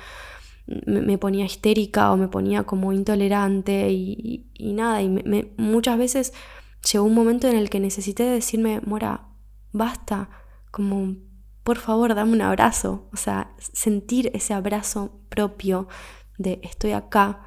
me, 0.66 1.18
ponía 1.18 1.44
histérica 1.44 2.12
o 2.12 2.16
me 2.16 2.28
ponía 2.28 2.64
como 2.64 2.92
intolerante 2.92 3.90
y, 3.90 4.46
nada, 4.58 5.02
y 5.02 5.08
muchas 5.56 5.98
veces 5.98 6.32
llegó 6.92 7.04
un 7.04 7.14
momento 7.14 7.48
en 7.48 7.56
el 7.56 7.70
que 7.70 7.80
necesité 7.80 8.24
decirme, 8.24 8.80
Mora, 8.84 9.28
basta, 9.72 10.30
como 10.70 11.16
por 11.66 11.78
favor 11.78 12.14
dame 12.14 12.32
un 12.32 12.42
abrazo, 12.42 13.08
o 13.12 13.16
sea, 13.16 13.50
sentir 13.58 14.30
ese 14.34 14.54
abrazo 14.54 15.18
propio 15.28 15.88
de 16.38 16.60
estoy 16.62 16.92
acá, 16.92 17.40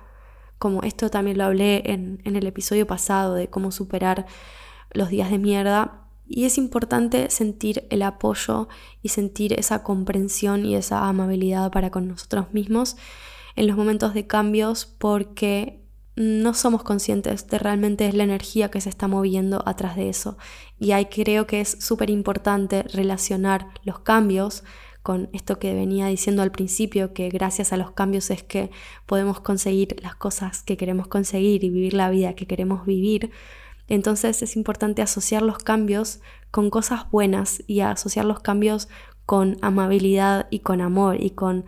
como 0.57 0.83
esto 0.83 1.09
también 1.09 1.37
lo 1.37 1.45
hablé 1.45 1.83
en, 1.85 2.19
el 2.25 2.45
episodio 2.45 2.85
pasado 2.85 3.33
de 3.33 3.49
cómo 3.49 3.71
superar 3.71 4.25
los 4.91 5.07
días 5.07 5.31
de 5.31 5.37
mierda, 5.37 6.09
y 6.27 6.43
es 6.43 6.57
importante 6.57 7.29
sentir 7.29 7.87
el 7.91 8.01
apoyo 8.01 8.67
y 9.01 9.07
sentir 9.07 9.57
esa 9.57 9.83
comprensión 9.83 10.65
y 10.65 10.75
esa 10.75 11.07
amabilidad 11.07 11.71
para 11.71 11.89
con 11.89 12.09
nosotros 12.09 12.51
mismos 12.51 12.97
en 13.55 13.67
los 13.67 13.77
momentos 13.77 14.13
de 14.13 14.27
cambios 14.27 14.85
porque 14.85 15.78
no 16.15 16.53
somos 16.53 16.83
conscientes 16.83 17.47
de 17.47 17.59
realmente 17.59 18.11
la 18.13 18.23
energía 18.23 18.69
que 18.69 18.81
se 18.81 18.89
está 18.89 19.07
moviendo 19.07 19.63
atrás 19.65 19.95
de 19.95 20.09
eso. 20.09 20.37
Y 20.79 20.91
ahí 20.91 21.05
creo 21.05 21.47
que 21.47 21.61
es 21.61 21.77
súper 21.79 22.09
importante 22.09 22.83
relacionar 22.83 23.67
los 23.83 23.99
cambios 23.99 24.63
con 25.01 25.29
esto 25.33 25.59
que 25.59 25.73
venía 25.73 26.07
diciendo 26.07 26.41
al 26.41 26.51
principio, 26.51 27.13
que 27.13 27.29
gracias 27.29 27.71
a 27.71 27.77
los 27.77 27.91
cambios 27.91 28.29
es 28.29 28.43
que 28.43 28.69
podemos 29.05 29.39
conseguir 29.39 29.95
las 30.01 30.15
cosas 30.15 30.61
que 30.61 30.77
queremos 30.77 31.07
conseguir 31.07 31.63
y 31.63 31.69
vivir 31.69 31.93
la 31.93 32.09
vida 32.09 32.35
que 32.35 32.47
queremos 32.47 32.85
vivir. 32.85 33.31
Entonces 33.87 34.43
es 34.43 34.55
importante 34.55 35.01
asociar 35.01 35.41
los 35.41 35.57
cambios 35.57 36.19
con 36.51 36.69
cosas 36.69 37.09
buenas 37.11 37.63
y 37.65 37.79
asociar 37.79 38.25
los 38.25 38.41
cambios 38.41 38.87
con 39.25 39.57
amabilidad 39.61 40.47
y 40.51 40.59
con 40.59 40.81
amor 40.81 41.21
y 41.21 41.31
con 41.31 41.65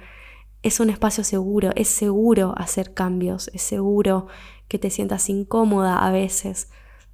es 0.63 0.79
un 0.79 0.89
espacio 0.89 1.23
seguro, 1.23 1.71
es 1.75 1.87
seguro 1.87 2.53
hacer 2.57 2.93
cambios, 2.93 3.49
es 3.53 3.61
seguro 3.61 4.27
que 4.67 4.79
te 4.79 4.89
sientas 4.89 5.29
incómoda 5.29 6.05
a 6.05 6.11
veces. 6.11 6.69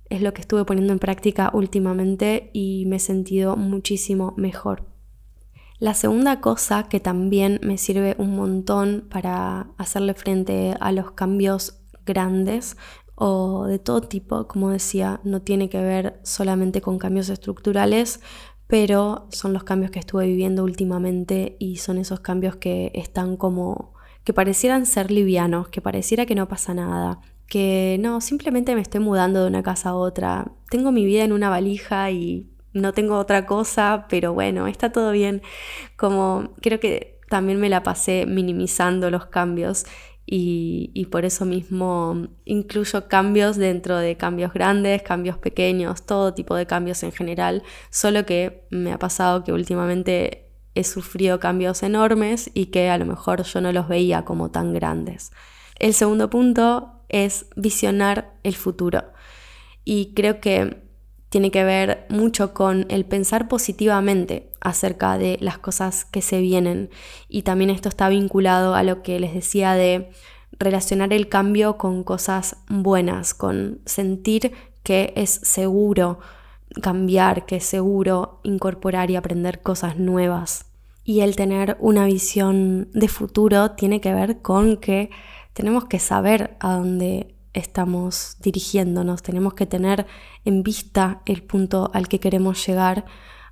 Es 0.10 0.22
lo 0.22 0.34
que 0.34 0.42
estuve 0.42 0.66
poniendo 0.66 0.94
en 0.94 1.00
práctica 1.00 1.50
últimamente 1.54 2.50
y 2.54 2.86
me 2.88 2.98
he 2.98 3.00
sentido 3.00 3.56
muchísimo 3.56 4.34
mejor. 4.38 4.86
La 5.80 5.94
segunda 5.94 6.42
cosa 6.42 6.90
que 6.90 7.00
también 7.00 7.60
me 7.62 7.78
sirve 7.78 8.16
un 8.18 8.36
montón 8.36 9.08
para 9.10 9.72
hacerle 9.78 10.14
frente 10.14 10.76
a 10.80 10.92
los 10.92 11.12
cambios 11.12 11.82
grandes 12.06 12.78
o 13.14 13.66
de 13.66 13.80
todo 13.80 14.02
tipo, 14.02 14.48
como 14.48 14.70
decía, 14.70 15.22
no 15.24 15.42
tiene 15.42 15.70
que 15.70 15.82
ver 15.82 16.20
solamente 16.24 16.82
con 16.82 17.00
cambios 17.00 17.30
estructurales, 17.30 18.22
pero 18.68 19.28
son 19.32 19.54
los 19.54 19.64
cambios 19.64 19.92
que 19.92 20.00
estuve 20.00 20.28
viviendo 20.28 20.64
últimamente 20.64 21.56
y 21.60 21.78
son 21.78 21.98
esos 21.98 22.20
cambios 22.20 22.58
que 22.58 22.92
están 22.94 23.38
como 23.38 23.94
que 24.24 24.34
parecieran 24.34 24.86
ser 24.86 25.10
livianos, 25.10 25.70
que 25.70 25.82
pareciera 25.82 26.26
que 26.26 26.36
no 26.36 26.50
pasa 26.50 26.74
nada, 26.74 27.22
que 27.48 27.98
no, 28.02 28.20
simplemente 28.20 28.76
me 28.76 28.82
estoy 28.82 29.00
mudando 29.00 29.42
de 29.42 29.48
una 29.48 29.64
casa 29.64 29.90
a 29.90 29.96
otra, 29.96 30.52
tengo 30.70 30.92
mi 30.92 31.06
vida 31.06 31.24
en 31.24 31.32
una 31.32 31.50
valija 31.50 32.12
y 32.12 32.50
no 32.74 32.92
tengo 32.92 33.18
otra 33.18 33.46
cosa, 33.46 34.06
pero 34.10 34.34
bueno, 34.34 34.68
está 34.68 34.92
todo 34.92 35.12
bien, 35.12 35.42
como 35.96 36.50
creo 36.62 36.82
que 36.82 37.18
también 37.30 37.60
me 37.60 37.70
la 37.70 37.84
pasé 37.84 38.26
minimizando 38.26 39.10
los 39.12 39.28
cambios 39.28 39.86
y, 40.30 41.06
por 41.10 41.24
eso 41.24 41.46
mismo 41.46 42.28
incluyo 42.44 43.08
cambios 43.08 43.56
dentro 43.56 43.98
de 43.98 44.18
cambios 44.18 44.52
grandes, 44.52 45.02
cambios 45.02 45.38
pequeños, 45.38 46.06
todo 46.06 46.34
tipo 46.34 46.54
de 46.56 46.66
cambios 46.68 47.02
en 47.04 47.14
general, 47.14 47.64
solo 47.90 48.26
que 48.26 48.68
me 48.70 48.92
ha 48.92 49.00
pasado 49.00 49.46
que 49.46 49.54
últimamente 49.54 50.52
he 50.76 50.84
sufrido 50.84 51.40
cambios 51.40 51.82
enormes 51.82 52.52
y 52.54 52.68
que 52.68 52.90
a 52.90 52.98
lo 52.98 53.06
mejor 53.06 53.44
yo 53.44 53.62
no 53.62 53.72
los 53.72 53.88
veía 53.88 54.26
como 54.26 54.52
tan 54.52 54.74
grandes. 54.74 55.32
El 55.80 55.94
segundo 55.94 56.30
punto 56.30 56.92
es 57.08 57.46
visionar 57.56 58.34
el 58.44 58.56
futuro 58.56 59.06
y 59.86 60.14
creo 60.14 60.42
que 60.42 60.87
tiene 61.30 61.52
que 61.52 61.64
ver 61.64 62.06
mucho 62.10 62.54
con 62.54 62.86
el 62.90 63.06
pensar 63.06 63.48
positivamente 63.48 64.50
acerca 64.62 65.18
de 65.18 65.38
las 65.42 65.58
cosas 65.58 66.06
que 66.06 66.22
se 66.22 66.40
vienen. 66.40 66.90
Y 67.28 67.42
también 67.42 67.70
esto 67.70 67.90
está 67.90 68.10
vinculado 68.10 68.76
a 68.76 68.84
lo 68.84 69.04
que 69.04 69.20
les 69.20 69.34
decía 69.34 69.74
de 69.74 70.12
relacionar 70.60 71.14
el 71.14 71.28
cambio 71.28 71.78
con 71.78 72.04
cosas 72.04 72.58
buenas, 72.70 73.34
con 73.34 73.80
sentir 73.86 74.54
que 74.84 75.14
es 75.16 75.30
seguro 75.30 76.20
cambiar, 76.82 77.46
que 77.46 77.58
es 77.58 77.66
seguro 77.66 78.40
incorporar 78.44 79.12
y 79.12 79.16
aprender 79.16 79.62
cosas 79.62 79.98
nuevas. 79.98 80.66
Y 81.04 81.22
el 81.22 81.36
tener 81.36 81.78
una 81.80 82.06
visión 82.06 82.90
de 82.94 83.08
futuro 83.08 83.72
tiene 83.72 84.02
que 84.02 84.14
ver 84.14 84.42
con 84.42 84.78
que 84.78 85.10
tenemos 85.54 85.86
que 85.86 86.00
saber 86.00 86.58
a 86.60 86.76
dónde 86.76 87.37
estamos 87.58 88.38
dirigiéndonos, 88.42 89.24
tenemos 89.24 89.54
que 89.54 89.66
tener 89.66 90.06
en 90.46 90.64
vista 90.64 91.22
el 91.26 91.44
punto 91.44 91.92
al 91.94 92.08
que 92.08 92.20
queremos 92.20 92.66
llegar, 92.66 93.06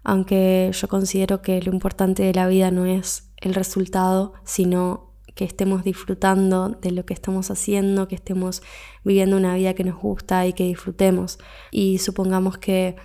aunque 0.03 0.71
yo 0.73 0.87
considero 0.87 1.41
que 1.41 1.61
lo 1.61 1.73
importante 1.73 2.23
de 2.23 2.33
la 2.33 2.47
vida 2.47 2.71
no 2.71 2.85
es 2.85 3.31
el 3.37 3.53
resultado, 3.53 4.33
sino 4.43 5.13
que 5.33 5.43
estemos 5.43 5.83
disfrutando 5.83 6.69
de 6.69 6.91
lo 6.91 7.05
que 7.05 7.13
estamos 7.13 7.51
haciendo, 7.51 8.07
que 8.07 8.15
estemos 8.15 8.61
viviendo 9.03 9.35
una 9.35 9.55
vida 9.55 9.73
que 9.73 9.83
nos 9.83 9.99
gusta 9.99 10.47
y 10.47 10.53
que 10.53 10.63
disfrutemos. 10.63 11.39
Y 11.71 11.97
supongamos 11.97 12.57
que 12.57 12.95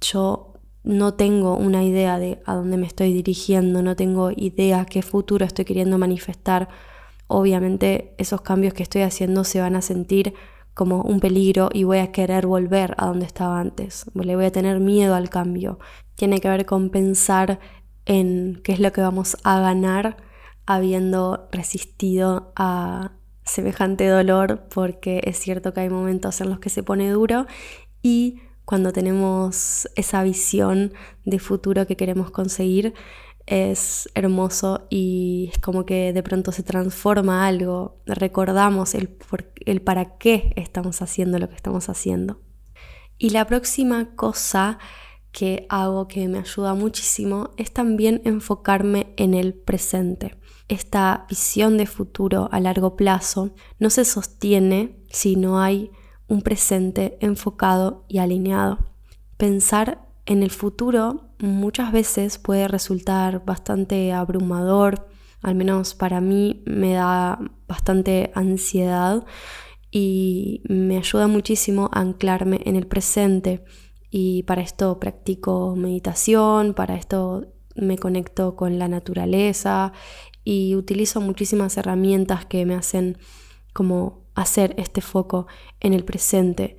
yo 0.00 0.52
no 0.82 1.14
tengo 1.14 1.56
una 1.56 1.82
idea 1.84 2.18
de 2.18 2.42
a 2.44 2.54
dónde 2.54 2.76
me 2.76 2.86
estoy 2.86 3.12
dirigiendo, 3.12 3.82
no 3.82 3.96
tengo 3.96 4.30
idea 4.30 4.84
qué 4.84 5.02
futuro 5.02 5.44
estoy 5.44 5.64
queriendo 5.64 5.98
manifestar, 5.98 6.68
obviamente 7.30 8.14
esos 8.18 8.40
cambios 8.40 8.74
que 8.74 8.82
estoy 8.82 9.02
haciendo 9.02 9.44
se 9.44 9.60
van 9.60 9.76
a 9.76 9.82
sentir 9.82 10.34
como 10.74 11.02
un 11.02 11.20
peligro 11.20 11.70
y 11.72 11.84
voy 11.84 11.98
a 11.98 12.12
querer 12.12 12.46
volver 12.46 12.94
a 12.98 13.06
donde 13.06 13.26
estaba 13.26 13.60
antes. 13.60 14.06
Le 14.14 14.36
voy 14.36 14.46
a 14.46 14.52
tener 14.52 14.80
miedo 14.80 15.14
al 15.14 15.30
cambio. 15.30 15.78
Tiene 16.16 16.40
que 16.40 16.48
ver 16.48 16.66
con 16.66 16.90
pensar 16.90 17.60
en 18.04 18.60
qué 18.64 18.72
es 18.72 18.80
lo 18.80 18.92
que 18.92 19.00
vamos 19.00 19.36
a 19.44 19.60
ganar 19.60 20.16
habiendo 20.66 21.48
resistido 21.52 22.52
a 22.56 23.12
semejante 23.44 24.06
dolor, 24.06 24.66
porque 24.72 25.20
es 25.24 25.38
cierto 25.38 25.72
que 25.72 25.80
hay 25.80 25.90
momentos 25.90 26.40
en 26.40 26.50
los 26.50 26.60
que 26.60 26.68
se 26.68 26.82
pone 26.82 27.10
duro 27.10 27.46
y 28.02 28.40
cuando 28.64 28.92
tenemos 28.92 29.88
esa 29.96 30.22
visión 30.22 30.92
de 31.24 31.38
futuro 31.40 31.86
que 31.86 31.96
queremos 31.96 32.30
conseguir, 32.30 32.94
es 33.50 34.08
hermoso 34.14 34.86
y 34.90 35.50
es 35.52 35.58
como 35.58 35.84
que 35.84 36.12
de 36.12 36.22
pronto 36.22 36.52
se 36.52 36.62
transforma 36.62 37.46
algo, 37.46 38.00
recordamos 38.06 38.94
el, 38.94 39.18
el 39.66 39.82
para 39.82 40.16
qué 40.18 40.52
estamos 40.54 41.02
haciendo 41.02 41.38
lo 41.40 41.48
que 41.48 41.56
estamos 41.56 41.88
haciendo. 41.88 42.40
Y 43.18 43.30
la 43.30 43.46
próxima 43.48 44.14
cosa 44.14 44.78
que 45.32 45.66
hago 45.68 46.06
que 46.06 46.28
me 46.28 46.38
ayuda 46.38 46.74
muchísimo 46.74 47.50
es 47.56 47.72
también 47.72 48.22
enfocarme 48.24 49.12
en 49.16 49.34
el 49.34 49.54
presente. 49.54 50.38
Esta 50.68 51.26
visión 51.28 51.76
de 51.76 51.86
futuro 51.86 52.48
a 52.52 52.60
largo 52.60 52.94
plazo 52.94 53.50
no 53.80 53.90
se 53.90 54.04
sostiene 54.04 54.96
si 55.10 55.34
no 55.34 55.60
hay 55.60 55.90
un 56.28 56.42
presente 56.42 57.18
enfocado 57.20 58.04
y 58.06 58.18
alineado. 58.18 58.78
Pensar 59.36 60.09
en 60.26 60.42
el 60.42 60.50
futuro 60.50 61.30
muchas 61.38 61.92
veces 61.92 62.38
puede 62.38 62.68
resultar 62.68 63.44
bastante 63.44 64.12
abrumador, 64.12 65.08
al 65.42 65.54
menos 65.54 65.94
para 65.94 66.20
mí 66.20 66.62
me 66.66 66.94
da 66.94 67.38
bastante 67.66 68.30
ansiedad 68.34 69.24
y 69.90 70.62
me 70.68 70.98
ayuda 70.98 71.26
muchísimo 71.26 71.90
a 71.92 72.00
anclarme 72.00 72.60
en 72.64 72.76
el 72.76 72.86
presente. 72.86 73.64
Y 74.10 74.42
para 74.42 74.60
esto 74.60 74.98
practico 75.00 75.74
meditación, 75.76 76.74
para 76.74 76.96
esto 76.96 77.46
me 77.74 77.96
conecto 77.96 78.56
con 78.56 78.78
la 78.78 78.88
naturaleza 78.88 79.92
y 80.44 80.74
utilizo 80.74 81.20
muchísimas 81.20 81.76
herramientas 81.76 82.44
que 82.44 82.66
me 82.66 82.74
hacen 82.74 83.18
como 83.72 84.24
hacer 84.34 84.74
este 84.78 85.00
foco 85.00 85.46
en 85.80 85.94
el 85.94 86.04
presente 86.04 86.76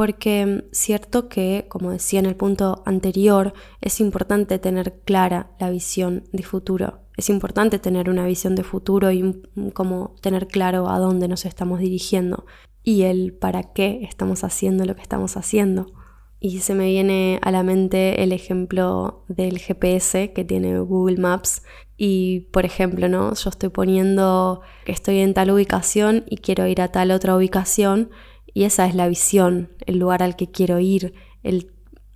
porque 0.00 0.64
cierto 0.72 1.28
que, 1.28 1.66
como 1.68 1.90
decía 1.90 2.20
en 2.20 2.24
el 2.24 2.34
punto 2.34 2.82
anterior, 2.86 3.52
es 3.82 4.00
importante 4.00 4.58
tener 4.58 4.94
clara 5.04 5.50
la 5.60 5.68
visión 5.68 6.24
de 6.32 6.42
futuro. 6.42 7.00
Es 7.18 7.28
importante 7.28 7.78
tener 7.78 8.08
una 8.08 8.24
visión 8.24 8.54
de 8.54 8.64
futuro 8.64 9.10
y 9.10 9.22
mm, 9.22 9.72
como 9.74 10.16
tener 10.22 10.46
claro 10.48 10.88
a 10.88 10.98
dónde 10.98 11.28
nos 11.28 11.44
estamos 11.44 11.80
dirigiendo 11.80 12.46
y 12.82 13.02
el 13.02 13.34
para 13.34 13.74
qué 13.74 14.00
estamos 14.02 14.42
haciendo 14.42 14.86
lo 14.86 14.96
que 14.96 15.02
estamos 15.02 15.36
haciendo. 15.36 15.92
Y 16.38 16.60
se 16.60 16.74
me 16.74 16.86
viene 16.86 17.38
a 17.42 17.50
la 17.50 17.62
mente 17.62 18.22
el 18.22 18.32
ejemplo 18.32 19.26
del 19.28 19.58
GPS 19.58 20.32
que 20.32 20.46
tiene 20.46 20.78
Google 20.78 21.18
Maps. 21.18 21.62
Y 21.98 22.48
por 22.52 22.64
ejemplo, 22.64 23.10
¿no? 23.10 23.34
Yo 23.34 23.50
estoy 23.50 23.68
poniendo 23.68 24.62
que 24.86 24.92
estoy 24.92 25.18
en 25.18 25.34
tal 25.34 25.50
ubicación 25.50 26.24
y 26.26 26.38
quiero 26.38 26.66
ir 26.66 26.80
a 26.80 26.88
tal 26.88 27.10
otra 27.10 27.36
ubicación 27.36 28.08
y 28.54 28.64
esa 28.64 28.86
es 28.86 28.94
la 28.94 29.08
visión, 29.08 29.70
el 29.86 29.98
lugar 29.98 30.22
al 30.22 30.36
que 30.36 30.50
quiero 30.50 30.78
ir, 30.78 31.14
el, 31.42 31.72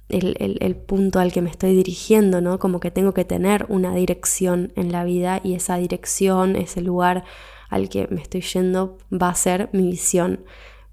el, 0.09 0.77
punto 0.77 1.19
al 1.19 1.33
que 1.33 1.43
me 1.43 1.51
estoy 1.51 1.75
dirigiendo, 1.75 2.41
¿no? 2.41 2.59
Como 2.59 2.81
que 2.81 2.91
tengo 2.91 3.15
que 3.15 3.25
tener 3.25 3.67
una 3.69 3.95
dirección 3.95 4.73
en 4.77 4.93
la 4.93 5.05
vida 5.05 5.41
y 5.43 5.55
esa 5.55 5.77
dirección, 5.77 6.57
ese 6.57 6.81
lugar 6.81 7.25
al 7.71 7.89
que 7.89 8.07
me 8.09 8.21
estoy 8.21 8.43
yendo 8.43 8.99
va 9.11 9.31
a 9.31 9.35
ser 9.35 9.71
mi 9.73 9.87
visión. 9.89 10.45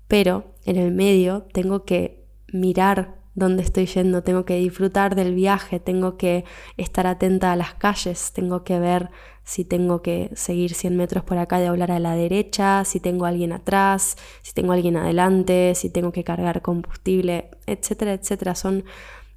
Pero 0.07 0.55
en 0.65 0.77
el 0.77 0.91
medio 0.91 1.47
tengo 1.53 1.85
que 1.85 2.25
mirar 2.51 3.20
dónde 3.33 3.63
estoy 3.63 3.85
yendo, 3.85 4.23
tengo 4.23 4.45
que 4.45 4.57
disfrutar 4.57 5.15
del 5.15 5.33
viaje, 5.33 5.79
tengo 5.79 6.17
que 6.17 6.43
estar 6.77 7.07
atenta 7.07 7.51
a 7.51 7.55
las 7.55 7.73
calles, 7.73 8.31
tengo 8.33 8.63
que 8.63 8.79
ver 8.79 9.09
si 9.43 9.65
tengo 9.65 10.01
que 10.01 10.29
seguir 10.35 10.73
100 10.73 10.95
metros 10.97 11.23
por 11.23 11.37
acá 11.37 11.59
de 11.59 11.67
hablar 11.67 11.91
a 11.91 11.99
la 11.99 12.15
derecha, 12.15 12.85
si 12.85 12.99
tengo 12.99 13.25
alguien 13.25 13.53
atrás, 13.53 14.17
si 14.41 14.53
tengo 14.53 14.73
alguien 14.73 14.97
adelante, 14.97 15.73
si 15.75 15.89
tengo 15.89 16.11
que 16.11 16.23
cargar 16.23 16.61
combustible, 16.61 17.49
etcétera, 17.65 18.13
etcétera. 18.13 18.55
Son 18.55 18.83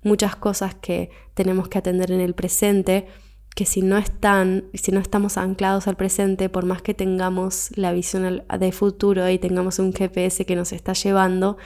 muchas 0.03 0.37
cosas 0.37 0.75
que 0.75 1.11
tenemos 1.35 1.69
que 1.69 1.79
atender 1.79 2.13
en 2.13 2.21
el 2.21 2.35
presente 2.35 3.07
que 3.55 3.67
si 3.67 3.83
no 3.83 3.97
están, 3.97 4.65
si 4.75 4.91
no 4.91 4.99
estamos 5.01 5.39
anclados 5.39 5.87
al 5.87 5.97
presente, 5.97 6.49
por 6.49 6.65
más 6.65 6.83
que 6.83 6.93
tengamos 6.93 7.71
la 7.77 7.93
visión 7.93 8.43
de 8.59 8.73
futuro 8.73 9.29
y 9.31 9.39
tengamos 9.39 9.79
un 9.79 9.93
GPS 9.93 10.45
que 10.45 10.57
nos 10.57 10.73
está 10.73 10.93
llevando, 10.93 11.57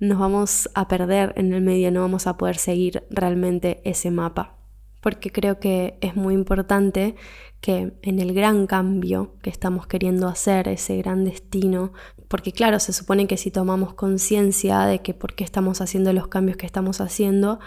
nos 0.00 0.18
vamos 0.18 0.68
a 0.74 0.88
perder 0.88 1.32
en 1.36 1.52
el 1.52 1.62
medio, 1.62 1.90
no 1.90 2.00
vamos 2.00 2.26
a 2.26 2.36
poder 2.36 2.56
seguir 2.56 3.04
realmente 3.10 3.80
ese 3.84 4.10
mapa. 4.10 4.54
Porque 5.00 5.30
creo 5.30 5.60
que 5.60 5.96
es 6.00 6.16
muy 6.16 6.34
importante 6.34 7.14
que 7.60 7.92
en 8.02 8.18
el 8.18 8.34
gran 8.34 8.66
cambio 8.66 9.34
que 9.42 9.50
estamos 9.50 9.86
queriendo 9.86 10.28
hacer, 10.28 10.68
ese 10.68 10.96
gran 10.96 11.24
destino, 11.24 11.92
porque 12.28 12.52
claro, 12.52 12.78
se 12.78 12.92
supone 12.92 13.26
que 13.26 13.36
si 13.36 13.50
tomamos 13.50 13.94
conciencia 13.94 14.80
de 14.80 15.00
que 15.00 15.14
por 15.14 15.34
qué 15.34 15.44
estamos 15.44 15.80
haciendo 15.80 16.12
los 16.12 16.28
cambios 16.28 16.56
que 16.56 16.66
estamos 16.66 17.00
haciendo, 17.00 17.58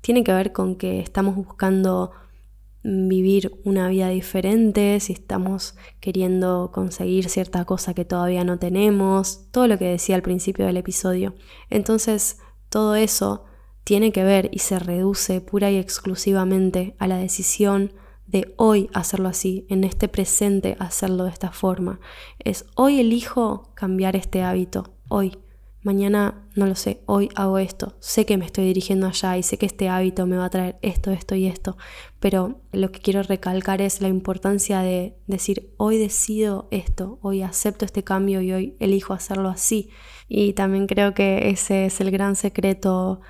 tiene 0.00 0.24
que 0.24 0.32
ver 0.32 0.52
con 0.52 0.76
que 0.76 1.00
estamos 1.00 1.36
buscando 1.36 2.12
vivir 2.82 3.60
una 3.64 3.88
vida 3.88 4.08
diferente, 4.08 5.00
si 5.00 5.12
estamos 5.12 5.76
queriendo 6.00 6.70
conseguir 6.72 7.28
cierta 7.28 7.64
cosa 7.64 7.94
que 7.94 8.04
todavía 8.04 8.44
no 8.44 8.58
tenemos, 8.58 9.50
todo 9.50 9.66
lo 9.66 9.78
que 9.78 9.86
decía 9.86 10.14
al 10.14 10.22
principio 10.22 10.66
del 10.66 10.76
episodio. 10.76 11.34
Entonces, 11.70 12.38
todo 12.68 12.94
eso 12.94 13.44
tiene 13.84 14.12
que 14.12 14.22
ver 14.22 14.50
y 14.52 14.58
se 14.58 14.78
reduce 14.78 15.40
pura 15.40 15.70
y 15.70 15.76
exclusivamente 15.76 16.94
a 16.98 17.06
la 17.06 17.16
decisión 17.16 17.92
de 18.26 18.54
hoy 18.58 18.90
hacerlo 18.92 19.28
así, 19.28 19.66
en 19.70 19.84
este 19.84 20.06
presente 20.06 20.76
hacerlo 20.78 21.24
de 21.24 21.30
esta 21.30 21.50
forma. 21.50 21.98
Es 22.38 22.66
hoy 22.74 23.00
elijo 23.00 23.72
cambiar 23.74 24.14
este 24.16 24.42
hábito, 24.42 24.94
hoy. 25.08 25.38
Mañana 25.82 26.47
no 26.58 26.66
lo 26.66 26.74
sé, 26.74 27.00
hoy 27.06 27.28
hago 27.36 27.58
esto, 27.58 27.94
sé 28.00 28.26
que 28.26 28.36
me 28.36 28.44
estoy 28.44 28.64
dirigiendo 28.64 29.06
allá 29.06 29.38
y 29.38 29.44
sé 29.44 29.58
que 29.58 29.66
este 29.66 29.88
hábito 29.88 30.26
me 30.26 30.36
va 30.36 30.46
a 30.46 30.50
traer 30.50 30.76
esto, 30.82 31.12
esto 31.12 31.36
y 31.36 31.46
esto, 31.46 31.76
pero 32.18 32.60
lo 32.72 32.90
que 32.90 32.98
quiero 32.98 33.22
recalcar 33.22 33.80
es 33.80 34.00
la 34.00 34.08
importancia 34.08 34.80
de 34.80 35.16
decir 35.28 35.72
hoy 35.76 35.98
decido 35.98 36.66
esto, 36.72 37.20
hoy 37.22 37.42
acepto 37.42 37.84
este 37.84 38.02
cambio 38.02 38.40
y 38.40 38.52
hoy 38.52 38.76
elijo 38.80 39.14
hacerlo 39.14 39.48
así. 39.48 39.90
Y 40.26 40.54
también 40.54 40.88
creo 40.88 41.14
que 41.14 41.50
ese 41.50 41.86
es 41.86 42.00
el 42.00 42.10
gran 42.10 42.34
secreto 42.34 43.20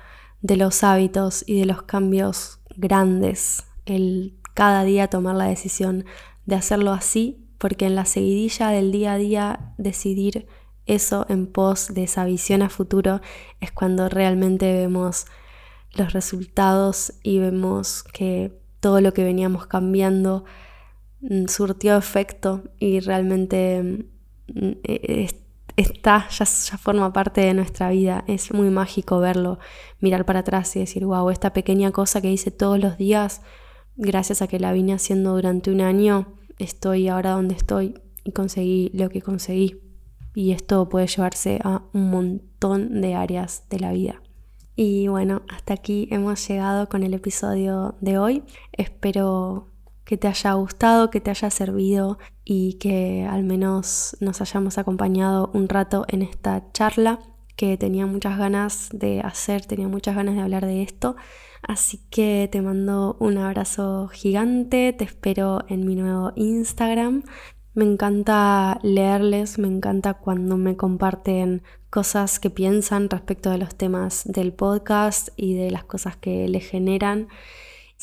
de 0.41 0.57
los 0.57 0.83
hábitos 0.83 1.43
y 1.45 1.59
de 1.59 1.67
los 1.67 1.83
cambios 1.83 2.61
grandes, 2.77 3.63
el 3.85 4.39
cada 4.55 4.83
día 4.83 5.07
tomar 5.07 5.35
la 5.35 5.45
decisión 5.45 6.03
de 6.47 6.55
hacerlo 6.55 6.93
así, 6.93 7.45
porque 7.59 7.85
en 7.85 7.95
la 7.95 8.05
seguidilla 8.05 8.69
del 8.69 8.91
día 8.91 9.13
a 9.13 9.17
día 9.17 9.73
decidir 9.77 10.47
eso 10.89 11.25
en 11.29 11.47
pos 11.47 11.93
de 11.93 12.03
esa 12.03 12.25
visión 12.25 12.61
a 12.61 12.69
futuro 12.69 13.21
es 13.61 13.71
cuando 13.71 14.09
realmente 14.09 14.73
vemos 14.73 15.25
los 15.93 16.13
resultados 16.13 17.13
y 17.23 17.39
vemos 17.39 18.03
que 18.03 18.59
todo 18.79 19.01
lo 19.01 19.13
que 19.13 19.23
veníamos 19.23 19.67
cambiando 19.67 20.45
mm, 21.21 21.45
surtió 21.47 21.97
efecto 21.97 22.63
y 22.79 22.99
realmente 22.99 24.05
mm, 24.47 24.71
e, 24.83 25.27
está, 25.75 26.27
ya, 26.29 26.45
ya 26.45 26.77
forma 26.77 27.13
parte 27.13 27.41
de 27.41 27.53
nuestra 27.53 27.89
vida. 27.89 28.23
Es 28.27 28.53
muy 28.53 28.69
mágico 28.69 29.19
verlo, 29.19 29.59
mirar 29.99 30.25
para 30.25 30.39
atrás 30.39 30.75
y 30.75 30.79
decir, 30.79 31.05
wow, 31.05 31.29
esta 31.29 31.53
pequeña 31.53 31.91
cosa 31.91 32.21
que 32.21 32.31
hice 32.31 32.51
todos 32.51 32.79
los 32.79 32.97
días, 32.97 33.41
gracias 33.95 34.41
a 34.41 34.47
que 34.47 34.59
la 34.59 34.73
vine 34.73 34.93
haciendo 34.93 35.33
durante 35.33 35.71
un 35.71 35.81
año, 35.81 36.33
estoy 36.57 37.07
ahora 37.07 37.31
donde 37.31 37.55
estoy 37.55 37.95
y 38.23 38.31
conseguí 38.31 38.91
lo 38.93 39.09
que 39.09 39.21
conseguí. 39.21 39.88
Y 40.39 40.53
esto 40.53 40.87
puede 40.87 41.05
llevarse 41.05 41.59
a 41.65 41.81
un 41.91 42.11
montón 42.11 43.01
de 43.01 43.13
áreas 43.13 43.65
de 43.69 43.77
la 43.81 43.91
vida. 43.91 44.21
Y 44.73 45.09
bueno, 45.09 45.41
hasta 45.49 45.73
aquí 45.73 46.07
hemos 46.11 46.47
llegado 46.47 46.87
con 46.87 47.03
el 47.03 47.13
episodio 47.13 47.95
de 47.99 48.19
hoy. 48.19 48.43
Espero 48.71 49.67
que 50.05 50.15
te 50.15 50.29
haya 50.29 50.53
gustado, 50.53 51.09
que 51.09 51.19
te 51.19 51.29
haya 51.29 51.49
servido 51.49 52.19
y 52.45 52.75
que 52.75 53.27
al 53.29 53.43
menos 53.43 54.15
nos 54.21 54.39
hayamos 54.39 54.77
acompañado 54.77 55.51
un 55.53 55.67
rato 55.67 56.05
en 56.07 56.21
esta 56.21 56.71
charla 56.71 57.19
que 57.57 57.75
tenía 57.75 58.05
muchas 58.05 58.37
ganas 58.37 58.87
de 58.93 59.19
hacer, 59.19 59.65
tenía 59.65 59.89
muchas 59.89 60.15
ganas 60.15 60.35
de 60.35 60.41
hablar 60.41 60.65
de 60.65 60.83
esto. 60.83 61.17
Así 61.61 61.97
que 62.09 62.47
te 62.49 62.61
mando 62.61 63.17
un 63.19 63.37
abrazo 63.37 64.07
gigante, 64.07 64.93
te 64.93 65.03
espero 65.03 65.65
en 65.67 65.85
mi 65.85 65.95
nuevo 65.95 66.31
Instagram. 66.37 67.23
Me 67.79 67.85
encanta 67.85 68.77
leerles, 68.83 69.57
me 69.57 69.69
encanta 69.69 70.15
cuando 70.15 70.57
me 70.57 70.75
comparten 70.75 71.63
cosas 71.89 72.37
que 72.37 72.49
piensan 72.49 73.09
respecto 73.09 73.51
de 73.51 73.57
los 73.57 73.73
temas 73.73 74.23
del 74.25 74.51
podcast 74.51 75.29
y 75.37 75.53
de 75.53 75.71
las 75.71 75.85
cosas 75.85 76.17
que 76.17 76.49
le 76.49 76.59
generan. 76.59 77.29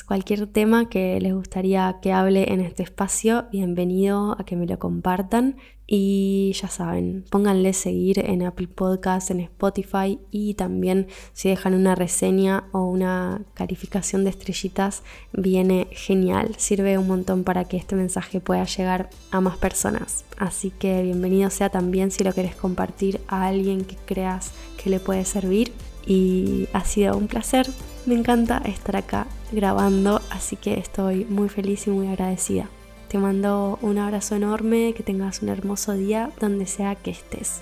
Cualquier 0.06 0.46
tema 0.46 0.88
que 0.88 1.20
les 1.20 1.34
gustaría 1.34 1.98
que 2.00 2.14
hable 2.14 2.54
en 2.54 2.60
este 2.60 2.84
espacio, 2.84 3.48
bienvenido 3.52 4.34
a 4.40 4.46
que 4.46 4.56
me 4.56 4.66
lo 4.66 4.78
compartan. 4.78 5.58
Y 5.86 6.52
ya 6.60 6.68
saben, 6.68 7.24
pónganle 7.30 7.72
seguir 7.72 8.18
en 8.18 8.42
Apple 8.42 8.68
Podcast, 8.68 9.30
en 9.30 9.40
Spotify 9.40 10.18
y 10.30 10.54
también 10.54 11.06
si 11.32 11.48
dejan 11.48 11.74
una 11.74 11.94
reseña 11.94 12.64
o 12.72 12.84
una 12.84 13.42
calificación 13.54 14.24
de 14.24 14.30
estrellitas, 14.30 15.02
viene 15.32 15.86
genial. 15.92 16.54
Sirve 16.58 16.98
un 16.98 17.06
montón 17.06 17.44
para 17.44 17.64
que 17.64 17.76
este 17.76 17.94
mensaje 17.94 18.40
pueda 18.40 18.64
llegar 18.64 19.10
a 19.30 19.40
más 19.40 19.56
personas. 19.58 20.24
Así 20.36 20.70
que 20.70 21.02
bienvenido 21.02 21.50
sea 21.50 21.70
también 21.70 22.10
si 22.10 22.24
lo 22.24 22.32
querés 22.32 22.56
compartir 22.56 23.20
a 23.28 23.46
alguien 23.46 23.84
que 23.84 23.96
creas 23.96 24.52
que 24.82 24.90
le 24.90 25.00
puede 25.00 25.24
servir. 25.24 25.72
Y 26.08 26.68
ha 26.72 26.84
sido 26.84 27.16
un 27.16 27.26
placer 27.26 27.66
me 28.06 28.14
encanta 28.14 28.58
estar 28.58 28.94
acá 28.94 29.26
grabando, 29.50 30.20
así 30.30 30.54
que 30.54 30.78
estoy 30.78 31.24
muy 31.24 31.48
feliz 31.48 31.88
y 31.88 31.90
muy 31.90 32.06
agradecida. 32.06 32.70
Te 33.08 33.18
mando 33.18 33.78
un 33.82 33.98
abrazo 33.98 34.34
enorme, 34.34 34.92
que 34.96 35.02
tengas 35.02 35.42
un 35.42 35.48
hermoso 35.48 35.92
día 35.92 36.30
donde 36.40 36.66
sea 36.66 36.96
que 36.96 37.12
estés. 37.12 37.60